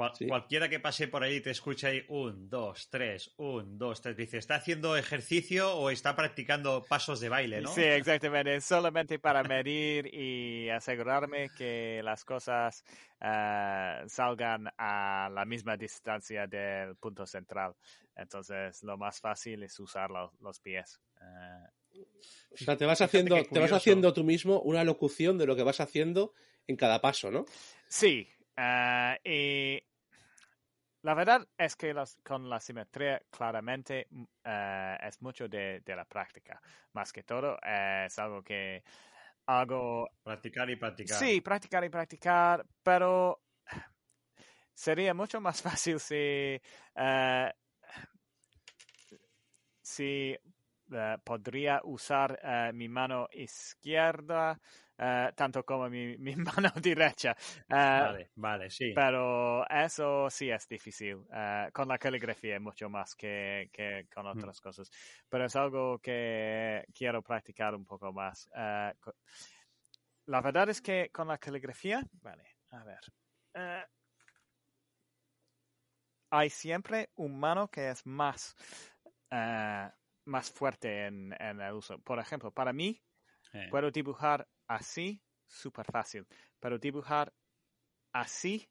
[0.01, 0.27] Cual- Sí.
[0.27, 4.37] Cualquiera que pase por ahí te escucha ahí un, dos, tres, un, dos, tres, dice,
[4.37, 7.69] ¿está haciendo ejercicio o está practicando pasos de baile, no?
[7.73, 8.55] Sí, exactamente.
[8.55, 12.83] Es solamente para medir y asegurarme que las cosas
[13.19, 17.75] ah, salgan a la misma distancia del punto central.
[18.15, 20.99] Entonces, lo más fácil es usar lo- los pies.
[21.21, 21.69] Ah,
[22.53, 25.63] O sea, te vas haciendo, te vas haciendo tú mismo una locución de lo que
[25.63, 26.33] vas haciendo
[26.67, 27.45] en cada paso, ¿no?
[27.87, 28.27] Sí,
[28.57, 29.81] ah, y
[31.03, 35.95] la verdad es que las- con la simetría claramente mm, ah, es mucho de, de
[35.95, 36.61] la práctica.
[36.93, 38.83] Más que todo, eh, es algo que
[39.45, 41.19] hago Practicar y practicar.
[41.19, 43.41] Sí, practicar y practicar, pero
[44.73, 46.15] sería mucho más fácil si,
[46.95, 47.53] eh,
[49.81, 50.37] si
[50.91, 54.59] eh, podría usar eh, mi mano izquierda
[54.97, 57.35] eh, tanto como mi, mi mano derecha.
[57.69, 58.91] Vale, vale, sí.
[58.93, 61.25] Pero eso sí es difícil.
[61.73, 64.89] con la caligrafía mucho más que, que con otras cosas.
[65.29, 68.49] Pero es algo que quiero practicar un poco más.
[70.25, 72.99] La verdad es que con la caligrafía, vale, a ver.
[76.29, 78.55] hay siempre un mano que es más,
[80.25, 81.99] más fuerte en, en el uso.
[81.99, 83.01] Por ejemplo, para mí,
[83.53, 86.25] Eh, Puedo dibujar así, súper fácil.
[86.57, 87.33] Pero dibujar
[88.13, 88.65] así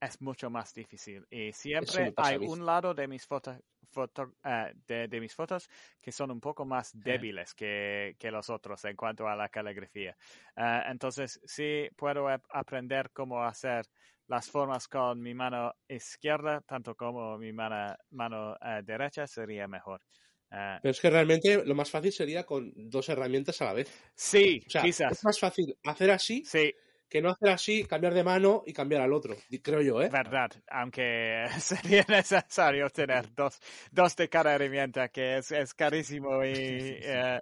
[0.00, 1.26] es mucho más difícil.
[1.30, 3.58] Y siempre hay un lado de mis fotos
[3.90, 5.66] foto, uh, de, de, mis fotos
[5.98, 10.14] que son un poco más débiles que, que los otros en cuanto a la caligrafía.
[10.56, 13.86] Uh, entonces, sí puedo aprender cómo hacer
[14.26, 20.02] las formas con mi mano izquierda, tanto como mi mano, mano uh, derecha, sería mejor.
[20.50, 23.90] Pero es que realmente lo más fácil sería con dos herramientas a la vez.
[24.14, 25.12] Sí, o sea, quizás.
[25.12, 26.74] Es más fácil hacer así sí
[27.08, 30.08] que no hacer así, cambiar de mano y cambiar al otro, creo yo, ¿eh?
[30.10, 33.58] Verdad, aunque sería necesario tener dos,
[33.90, 37.40] dos de cada herramienta, que es, es carísimo y, eh,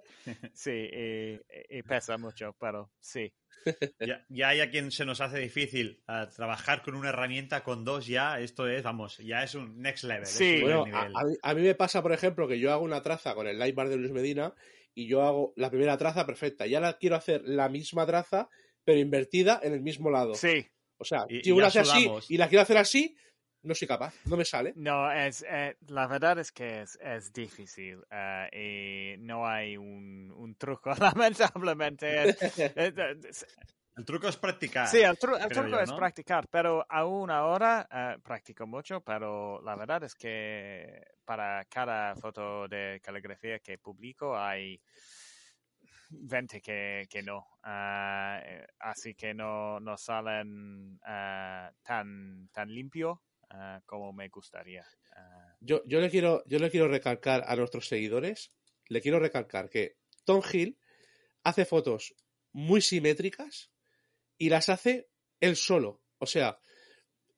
[0.53, 3.31] sí, y, y, pesa mucho, pero sí.
[3.99, 7.83] Ya, ya, hay a quien se nos hace difícil uh, trabajar con una herramienta con
[7.83, 10.25] dos ya, esto es, vamos, ya es un next level.
[10.25, 11.09] Sí, bueno, a,
[11.41, 13.97] a, mí me pasa, por ejemplo, que yo hago una traza con el Lightbar de
[13.97, 14.53] Luis Medina
[14.93, 18.49] y yo hago la primera traza perfecta, ya la quiero hacer la misma traza
[18.87, 20.33] pero invertida en el mismo lado.
[20.33, 20.65] Sí.
[20.97, 23.17] O sea, y, si una hace así y la quiero hacer así,
[23.63, 24.71] no soy capaz, no me sale.
[24.77, 30.31] No, es, eh, la verdad es que es, es difícil uh, y no hay un,
[30.31, 32.29] un truco, lamentablemente.
[33.97, 34.87] el truco es practicar.
[34.87, 35.97] Sí, el, tru el truco yo, es ¿no?
[35.97, 42.69] practicar, pero aún ahora uh, practico mucho, pero la verdad es que para cada foto
[42.69, 44.79] de caligrafía que publico hay
[46.09, 47.39] 20 que, que no.
[47.63, 54.85] Uh, así que no, no salen uh, tan, tan limpio uh, como me gustaría.
[55.59, 58.53] Yo, yo, le quiero, yo le quiero recalcar a nuestros seguidores,
[58.87, 60.77] le quiero recalcar que Tom Hill
[61.43, 62.13] hace fotos
[62.51, 63.71] muy simétricas
[64.37, 66.03] y las hace él solo.
[66.19, 66.59] O sea,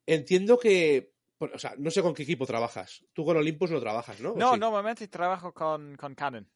[0.06, 3.06] entiendo que o sea, no sé con qué equipo trabajas.
[3.14, 4.34] Tú con Olympus no trabajas, ¿no?
[4.36, 4.60] No, sí?
[4.60, 6.50] normalmente trabajo con, con Canon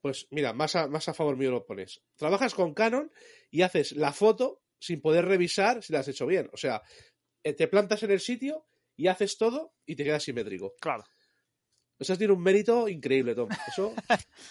[0.00, 2.02] pues mira, más a, más a favor mío lo pones.
[2.16, 3.10] Trabajas con Canon
[3.50, 6.48] y haces la foto sin poder revisar si la has hecho bien.
[6.52, 6.82] O sea,
[7.42, 10.74] eh, te plantas en el sitio y haces todo y te quedas simétrico.
[10.80, 11.04] Claro.
[11.98, 13.48] Eso tiene un mérito increíble, Tom.
[13.66, 13.92] Eso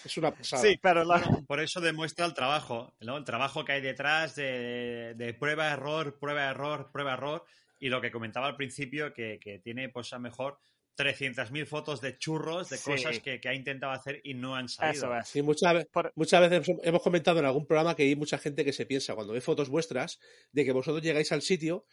[0.04, 0.62] es una pasada.
[0.62, 1.22] Sí, pero la...
[1.48, 3.16] por eso demuestra el trabajo, ¿no?
[3.16, 7.46] El trabajo que hay detrás de, de prueba, error, prueba, error, prueba, error.
[7.80, 10.60] Y lo que comentaba al principio, que, que tiene, pues a mejor
[10.98, 12.92] 300.000 fotos de churros, de sí.
[12.92, 15.06] cosas que, que, ha intentado hacer y no han salido.
[15.06, 15.28] Eso es.
[15.28, 16.12] Sí, muchas, Por...
[16.16, 19.34] muchas veces hemos comentado en algún programa que hay mucha gente que se piensa cuando
[19.34, 20.20] ve fotos vuestras
[20.52, 21.86] de que vosotros llegáis al sitio,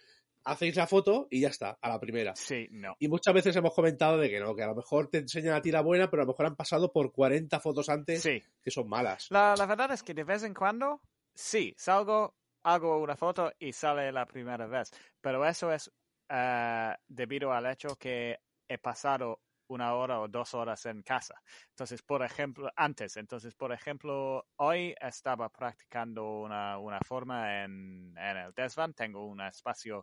[0.44, 2.34] hacéis la foto y ya está, a la primera.
[2.34, 2.96] Sí, no.
[2.98, 5.62] Y muchas veces hemos comentado de que no, que a lo mejor te enseñan a
[5.62, 8.42] ti la buena, pero a lo mejor han pasado por 40 fotos antes sí.
[8.62, 9.28] que son malas.
[9.30, 11.00] La, la verdad es que de vez en cuando,
[11.34, 14.90] sí, salgo, hago una foto y sale la primera vez,
[15.20, 15.90] pero eso es
[16.30, 18.38] uh, debido al hecho que
[18.68, 21.42] he pasado una hora o dos horas en casa.
[21.70, 28.36] Entonces, por ejemplo, antes, entonces, por ejemplo, hoy estaba practicando una, una forma en, en
[28.36, 30.00] el desván, tengo un espacio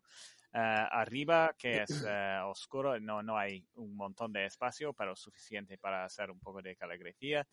[0.54, 5.78] uh, arriba que es uh, oscuro, no, no hay un montón de espacio, pero suficiente
[5.78, 7.48] para hacer un poco de caligrafía.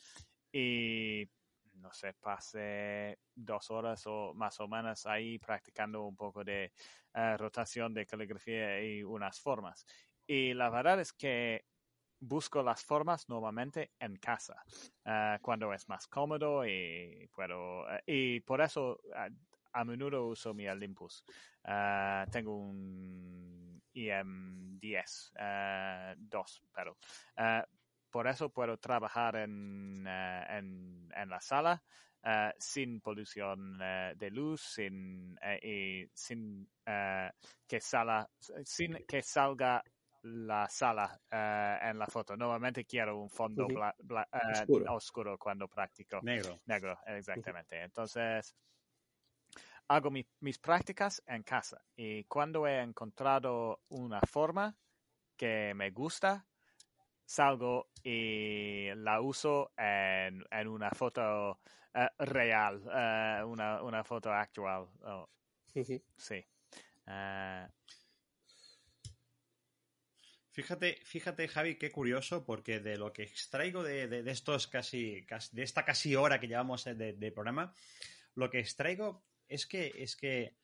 [0.51, 1.29] Y
[1.75, 6.73] no sé, pasé dos horas o más o menos ahí practicando un poco de
[7.15, 9.87] uh, rotación de caligrafía y unas formas.
[10.31, 11.65] Y la verdad es que
[12.21, 14.63] busco las formas normalmente en casa,
[15.07, 19.35] uh, cuando es más cómodo y puedo, uh, y por eso uh,
[19.73, 21.25] a menudo uso mi Olympus.
[22.31, 26.99] tengo un IM10 2, pero
[28.11, 31.83] por eso puedo trabajar en, en, en la sala
[32.59, 35.39] sin polución de luz, sin,
[36.15, 36.69] sin
[37.67, 38.29] que, sala,
[38.65, 39.83] sin que salga
[40.29, 42.37] la sala uh, en la foto.
[42.37, 43.95] Normalmente quiero un fondo uh -huh.
[43.99, 44.95] bla, uh, oscuro.
[44.95, 45.39] oscuro.
[45.39, 46.21] cuando practico.
[46.23, 46.61] Negro.
[46.67, 47.77] Negro, exactamente.
[47.77, 47.85] -huh.
[47.85, 48.55] Entonces,
[49.89, 54.75] hago mi, mis prácticas en casa y cuando he encontrado una forma
[55.37, 56.45] que me gusta,
[57.25, 61.61] salgo y la uso en, en una foto
[62.19, 62.83] real,
[63.47, 64.89] una, una, foto actual.
[65.03, 65.29] Oh,
[65.75, 66.03] -huh.
[66.17, 66.45] Sí.
[70.59, 75.25] Fíjate, fíjate, Javi, qué curioso, porque de lo que extraigo de, de, de estos casi,
[75.25, 77.73] casi, de esta casi hora que llevamos de, de, programa,
[78.35, 80.57] lo que extraigo es que, es que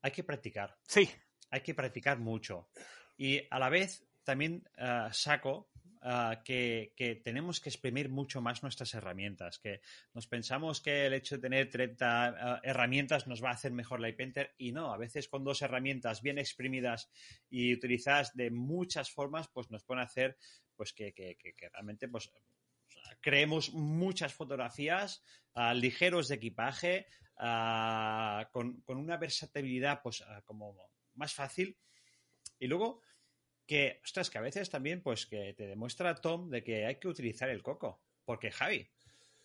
[0.00, 0.78] hay que practicar.
[0.86, 1.10] Sí.
[1.50, 2.68] Hay que practicar mucho.
[3.16, 5.71] Y a la vez también uh, saco
[6.02, 9.80] uh, que, tenemos que exprimir mucho más nuestras herramientas, que
[10.14, 14.00] nos pensamos que el hecho de tener 30 uh, herramientas nos va a hacer mejor
[14.00, 17.10] la iPainter y no, a veces con dos herramientas bien exprimidas
[17.48, 20.36] y utilizadas de muchas formas, pues nos pueden hacer
[20.76, 22.32] pues que, que, que realmente pues
[23.20, 25.22] creemos muchas fotografías
[25.54, 27.06] uh, ligeros de equipaje
[27.38, 30.76] uh, con, con, una versatilidad pues uh, como
[31.14, 31.76] más fácil.
[32.58, 33.02] Y luego,
[33.72, 37.08] que, ostras, que a veces también, pues que te demuestra Tom de que hay que
[37.08, 38.02] utilizar el coco.
[38.26, 38.86] Porque, Javi,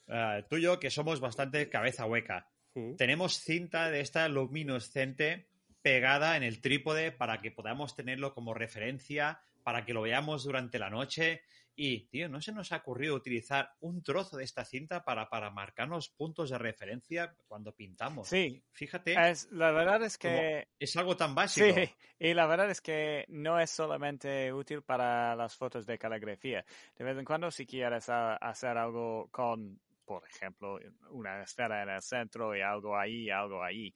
[0.08, 2.96] eh, tú y yo, que somos bastante cabeza hueca, Mm.
[2.96, 5.48] tenemos cinta de esta luminoscente
[5.82, 10.80] pegada en el trípode para que podamos tenerlo como referencia, para que lo veamos durante
[10.80, 11.42] la noche.
[11.76, 15.52] Y, tío, ¿no se nos ha ocurrido utilizar un trozo de esta cinta para, para
[15.52, 18.30] marcarnos puntos de referencia cuando pintamos?
[18.30, 21.76] Sí, Fíjate, es, la verdad es que es algo tan básico.
[21.76, 26.64] Sí, y la verdad es que no es solamente útil para las fotos de caligrafía.
[26.96, 32.02] De vez en cuando, si quieres hacer algo con, por ejemplo, una esfera en el
[32.02, 33.94] centro y algo ahí algo ahí.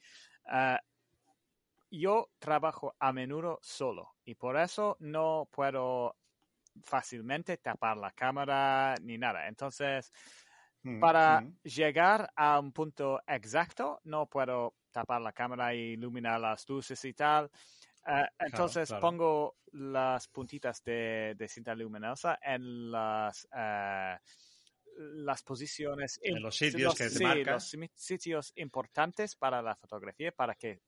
[0.47, 0.81] ah,
[1.91, 6.17] yo trabajo a menudo solo y por eso no puedo
[6.83, 9.47] fácilmente tapar la cámara ni nada.
[9.47, 10.11] Entonces,
[10.85, 11.57] Mm, para mm.
[11.63, 17.13] llegar a un punto exacto, no puedo tapar la cámara y iluminar las luces y
[17.13, 17.49] tal.
[18.07, 18.95] Eh, entonces claro.
[18.95, 24.17] pongo las puntitas de, de cinta luminosa en las, eh,
[24.97, 30.55] las posiciones, En los sitios los- que sí, los sitios importantes para la fotografía para
[30.55, 30.81] que,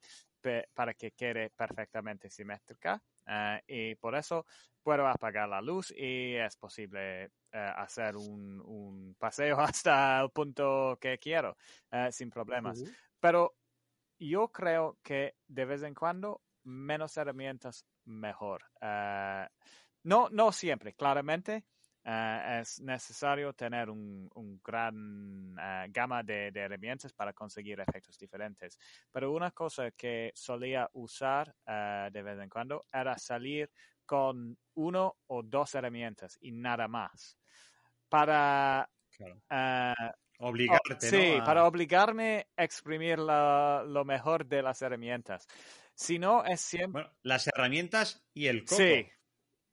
[0.44, 3.02] pe- para que quede perfectamente simétrica.
[3.26, 4.46] eh, y por eso
[4.84, 10.98] puedo apagar la luz y es posible eh, hacer un, un paseo hasta el punto
[11.00, 11.56] que quiero
[11.92, 12.84] eh, sin problemas.
[13.22, 13.56] Pero
[14.20, 18.64] yo creo que de vez en cuando menos herramientas mejor.
[20.04, 21.66] No, no siempre, claramente.
[22.04, 28.18] Eh, es necesario tener un, un gran eh, gama de, de herramientas para conseguir efectos
[28.18, 28.78] diferentes.
[29.12, 33.70] Pero una cosa que solía usar eh, de vez en cuando era salir
[34.06, 37.38] con uno o dos herramientas y nada más.
[38.10, 39.42] Para Claro.
[40.40, 41.42] Obligarte, sí, ¿no?
[41.42, 45.48] A- para obligarme a exprimir la- lo mejor de las herramientas.
[45.96, 47.04] Si no, es siempre...
[47.04, 48.76] Bueno, las herramientas y el coco.
[48.78, 49.10] Sí,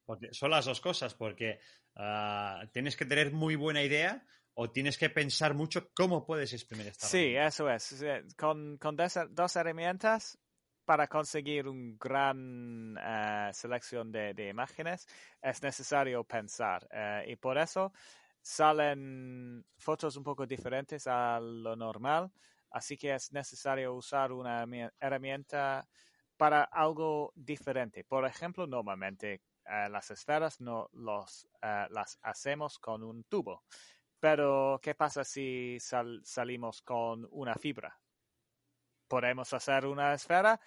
[0.04, 1.60] Porque son las dos cosas, porque
[2.00, 4.24] ah, tienes que tener muy buena idea
[4.54, 8.04] o tienes que pensar mucho cómo puedes exprimir esta sí, eso es.
[8.36, 10.38] Con, con dos, dos herramientas
[10.84, 15.06] para conseguir una gran eh, selección de, de imágenes
[15.40, 16.88] es necesario pensar.
[16.90, 17.92] eh, y por eso
[18.42, 22.32] salen fotos un poco diferentes a lo normal.
[22.70, 24.64] Así que es necesario usar una
[24.98, 25.86] herramienta
[26.36, 28.04] para algo diferente.
[28.04, 33.64] Por ejemplo, normalmente eh, las esferas no los, eh, las hacemos con un tubo.
[34.18, 37.98] Pero, ¿qué pasa si sal- salimos con una fibra?
[39.08, 40.60] ¿Podemos hacer una esfera?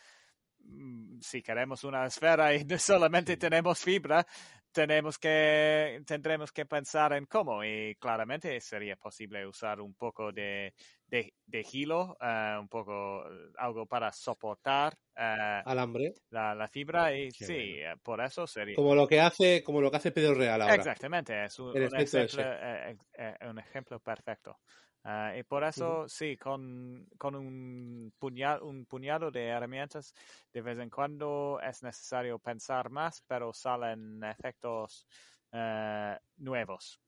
[0.59, 4.25] Mm, Si queremos una esfera y solamente tenemos fibra,
[4.73, 7.63] tenemos que, tendremos que pensar en cómo.
[7.63, 10.73] Y claramente sería posible usar un poco de,
[11.07, 16.13] de, de hilo, eh, un poco eh, algo para soportar eh, Alambre.
[16.31, 17.15] la, la fibra.
[17.15, 17.97] Y Qué sí, bueno.
[18.03, 18.75] por eso sería.
[18.75, 20.75] Como lo que hace, como lo que hace Pedro Real ahora.
[20.75, 24.59] Exactamente, es un, un ejemplo, eh, eh, un ejemplo perfecto.
[25.05, 30.13] Ah, y por eso, sí, con, con un, puñado, un puñado de herramientas,
[30.53, 35.05] de vez en cuando es necesario pensar más, pero salen efectos
[35.51, 37.01] eh, nuevos.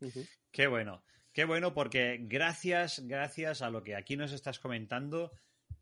[0.00, 0.26] Ujú.
[0.50, 5.30] Qué bueno, qué bueno porque gracias, gracias a lo que aquí nos estás comentando,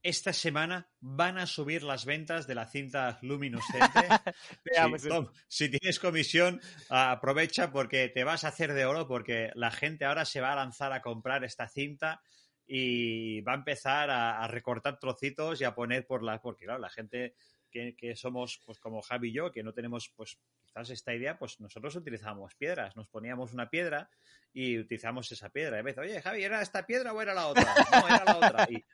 [0.02, 3.88] esta semana van a subir las ventas de la cinta luminoscente.
[4.98, 9.70] Sí, Tom, si tienes comisión, aprovecha porque te vas a hacer de oro porque la
[9.70, 12.20] gente ahora se va a lanzar a comprar esta cinta
[12.66, 16.40] y va a empezar a, a recortar trocitos y a poner por la...
[16.40, 17.34] Porque claro, la gente
[17.70, 21.38] que, que somos pues como Javi y yo, que no tenemos pues quizás esta idea,
[21.38, 24.10] pues nosotros utilizábamos piedras, nos poníamos una piedra
[24.52, 25.76] y utilizamos esa piedra.
[25.76, 27.64] Y a veces, oye Javi, ¿era esta piedra o era la otra?
[27.92, 28.66] No, era la otra.
[28.70, 28.84] Y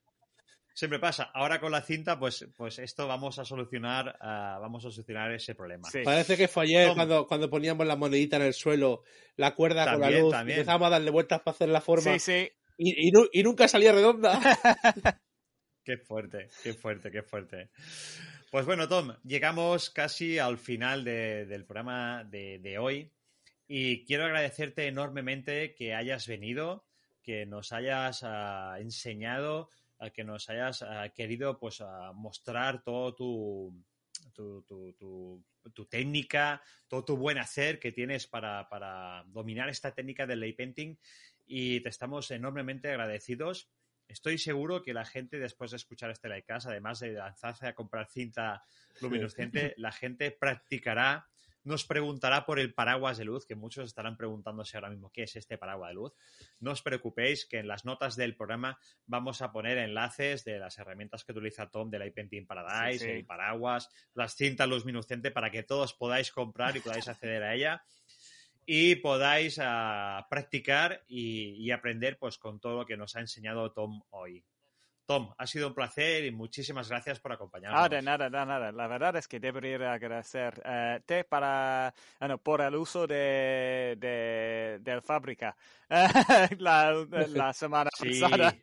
[0.75, 1.31] siempre pasa.
[1.33, 5.55] Ahora con la cinta, pues, pues esto vamos a solucionar, ah, vamos a solucionar ese
[5.55, 5.89] problema.
[5.91, 6.01] Sí.
[6.05, 9.03] Parece que fue ayer cuando, cuando poníamos la monedita en el suelo,
[9.37, 10.59] la cuerda con la luz, también.
[10.59, 12.53] empezamos a darle vueltas para hacer la forma Sí, sí.
[12.77, 14.39] y, y nu- y nunca salía redonda.
[15.85, 17.69] Qué fuerte, qué fuerte, qué fuerte.
[18.51, 23.13] Pues bueno, Tom, llegamos casi al final de- del programa de, de hoy
[23.69, 26.87] y quiero agradecerte enormemente que hayas venido,
[27.23, 29.69] que nos hayas ah, enseñado,
[29.99, 33.85] ah, que nos hayas ah, querido pues ah, mostrar todo tu,
[34.35, 35.45] tu, tu-
[35.89, 40.97] técnica, todo tu buen hacer que tienes para, para dominar esta técnica del lay painting
[41.47, 43.71] y te estamos enormemente agradecidos.
[44.07, 48.07] Estoy seguro que la gente, después de escuchar este Livecast, además de lanzarse a comprar
[48.11, 48.63] cinta
[49.01, 51.27] luminiscente, la gente practicará
[51.65, 55.37] nos preguntará por el paraguas de luz, que muchos estarán preguntándose ahora mismo qué es
[55.37, 56.13] este paraguas de luz.
[56.61, 60.79] No os preocupéis que en las notas del programa vamos a poner enlaces de las
[60.79, 62.05] herramientas que utiliza Tom de la
[62.47, 63.11] Paradise, Sí, sí.
[63.11, 67.83] el paraguas, las cintas luminiscentes para que todos podáis comprar y podáis acceder a ella
[68.67, 73.73] y podáis ah, practicar y, y aprender pues con todo lo que nos ha enseñado
[73.73, 74.45] Tom hoy.
[75.07, 77.81] Tom, ha sido un placer y muchísimas gracias por acompañarnos.
[77.81, 78.73] Ah, de nada, de nada.
[78.73, 85.57] La verdad es que debería agradecerte para, bueno, por el uso de, de, del fábrica
[86.59, 88.21] la, la semana Sí.
[88.21, 88.55] pasada.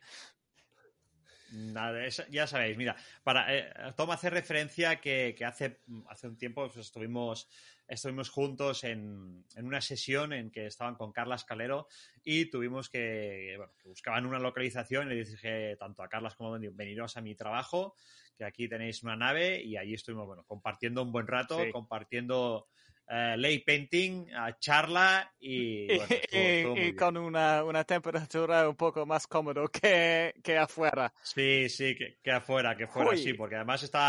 [1.54, 6.38] Nada, eso- ya sabéis, mira, para eh, Tom hace referencia que, que hace, hace un
[6.38, 7.46] tiempo pues, estuvimos,
[7.86, 11.88] estuvimos juntos en, en una sesión en que estaban con Carla Escalero
[12.24, 16.54] y tuvimos que, bueno, que buscaban una localización y le dije tanto a Carlas como
[16.54, 17.96] a veniros a mi trabajo,
[18.38, 21.70] que aquí tenéis una nave y allí estuvimos, bueno, compartiendo un buen rato, Sí.
[21.70, 22.66] compartiendo
[23.08, 24.26] eh, lay painting,
[24.58, 31.12] charla y, bueno, y- con una, una temperatura un poco más cómodo que, que afuera.
[31.22, 33.18] Sí, sí, que, que afuera, que fuera, Uy.
[33.18, 34.08] sí, porque además está,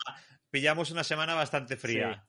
[0.50, 2.26] pillamos una semana bastante fría.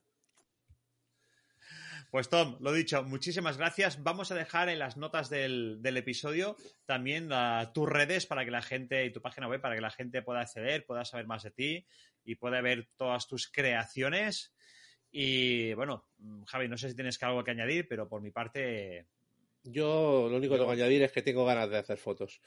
[2.11, 4.01] Pues Tom, lo dicho, muchísimas gracias.
[4.05, 6.57] Vamos a dejar en las notas del, del episodio
[6.87, 9.91] también ah, tus redes para que la gente y tu página web para que la
[9.91, 11.87] gente pueda acceder, pueda saber más de ti
[12.23, 14.54] y pueda ver todas tus creaciones.
[15.17, 19.07] Y bueno, mm, Javi, no sé si tienes algo que añadir, pero por mi parte,
[19.63, 22.41] Yo lo único que tengo que añadir es que tengo ganas de hacer fotos.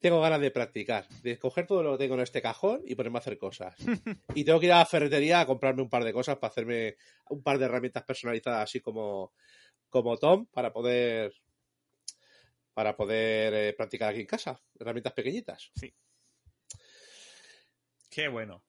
[0.00, 3.16] Tengo ganas de practicar, de coger todo lo que tengo en este cajón y ponerme
[3.16, 3.74] a hacer cosas.
[4.34, 6.96] y tengo que ir a la ferretería a comprarme un par de cosas para hacerme
[7.30, 9.32] un par de herramientas personalizadas así como,
[9.88, 11.32] como Tom para poder
[12.74, 14.60] para poder eh, practicar aquí en casa.
[14.78, 15.72] Herramientas pequeñitas.
[18.10, 18.62] Qué bueno.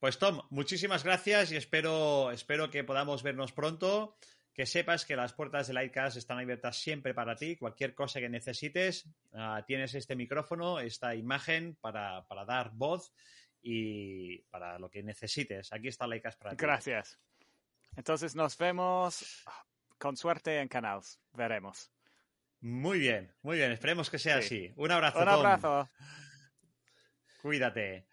[0.00, 4.16] Pues Tom, muchísimas gracias y espero, espero que podamos vernos pronto.
[4.52, 7.56] Que sepas que las puertas de Lightcast están abiertas siempre para ti.
[7.56, 13.14] Cualquier cosa que necesites, ah, tienes este micrófono, esta imagen para, para dar voz
[13.62, 15.72] y para lo que necesites.
[15.72, 16.56] Aquí está Lightcast para ti.
[16.58, 17.18] Gracias.
[17.96, 19.44] Entonces nos vemos
[19.98, 21.20] con suerte en canals.
[21.32, 21.90] Veremos.
[22.60, 23.70] Muy bien, muy bien.
[23.70, 24.66] Esperemos que sea Sí.
[24.66, 24.72] así.
[24.76, 25.20] Un abrazo.
[25.20, 25.34] Un Tom.
[25.34, 25.88] abrazo.
[27.40, 28.06] Cuídate.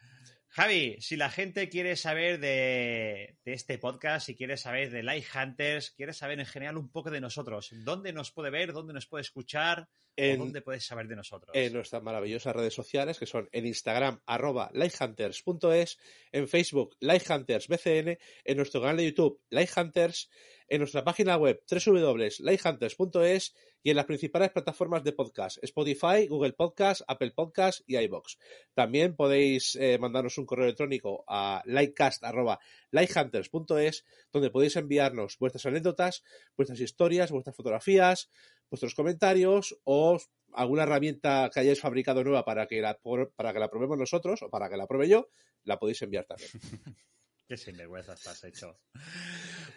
[0.58, 5.24] Javi, si la gente quiere saber de, de este podcast, si quiere saber de Light
[5.36, 8.74] Hunters, quiere saber en general un poco de nosotros, ¿dónde nos puede ver?
[8.74, 9.88] ¿Dónde nos puede escuchar?
[10.16, 11.51] En- ¿O dónde puedes saber de nosotros?
[11.55, 15.99] en nuestras maravillosas redes sociales, que son en Instagram, arroba lighthunters.es,
[16.32, 20.32] en Facebook, lighthuntersbcn, en nuestro canal de YouTube, Lighthunters,
[20.70, 23.53] en nuestra página web, www.lighthunters.es
[23.88, 28.38] y en las principales plataformas de podcast, Spotify, Google Podcast, Apple Podcast y iBox.
[28.73, 36.25] También podéis eh, mandarnos un correo electrónico a lightcast.lighthunters.es, donde podéis enviarnos vuestras anécdotas,
[36.57, 38.29] vuestras historias, vuestras fotografías,
[38.69, 40.19] vuestros comentarios o
[40.51, 42.99] alguna herramienta que hayáis fabricado nueva para que la,
[43.38, 45.29] para que la probemos nosotros o para que la pruebe yo,
[45.63, 46.49] la podéis enviar también.
[47.47, 48.77] Qué sinvergüenza estás hecho.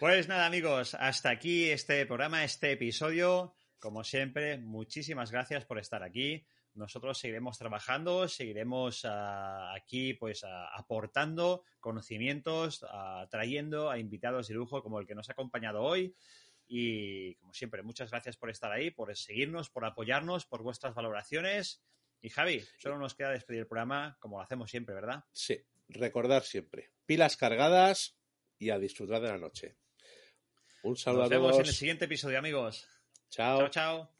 [0.01, 3.55] Pues nada, amigos, hasta aquí este programa, este episodio.
[3.81, 6.45] Como siempre, muchísimas gracias por estar aquí.
[6.75, 14.55] Nosotros seguiremos trabajando, seguiremos ah, aquí pues ah, aportando conocimientos, ah, trayendo a invitados de
[14.55, 16.15] lujo como el que nos ha acompañado hoy.
[16.69, 21.83] Y como siempre, muchas gracias por estar ahí, por seguirnos, por apoyarnos, por vuestras valoraciones.
[22.21, 25.25] Y Javi, solo nos queda despedir el programa como lo hacemos siempre, ¿verdad?
[25.33, 25.59] Sí,
[25.89, 28.19] recordar siempre, pilas cargadas
[28.59, 29.77] y a disfrutar de la noche.
[30.83, 31.61] Un saludo Nos a vemos todos.
[31.63, 32.87] en el siguiente episodio, amigos.
[33.31, 33.59] Chao.
[33.59, 34.20] Chao, chao.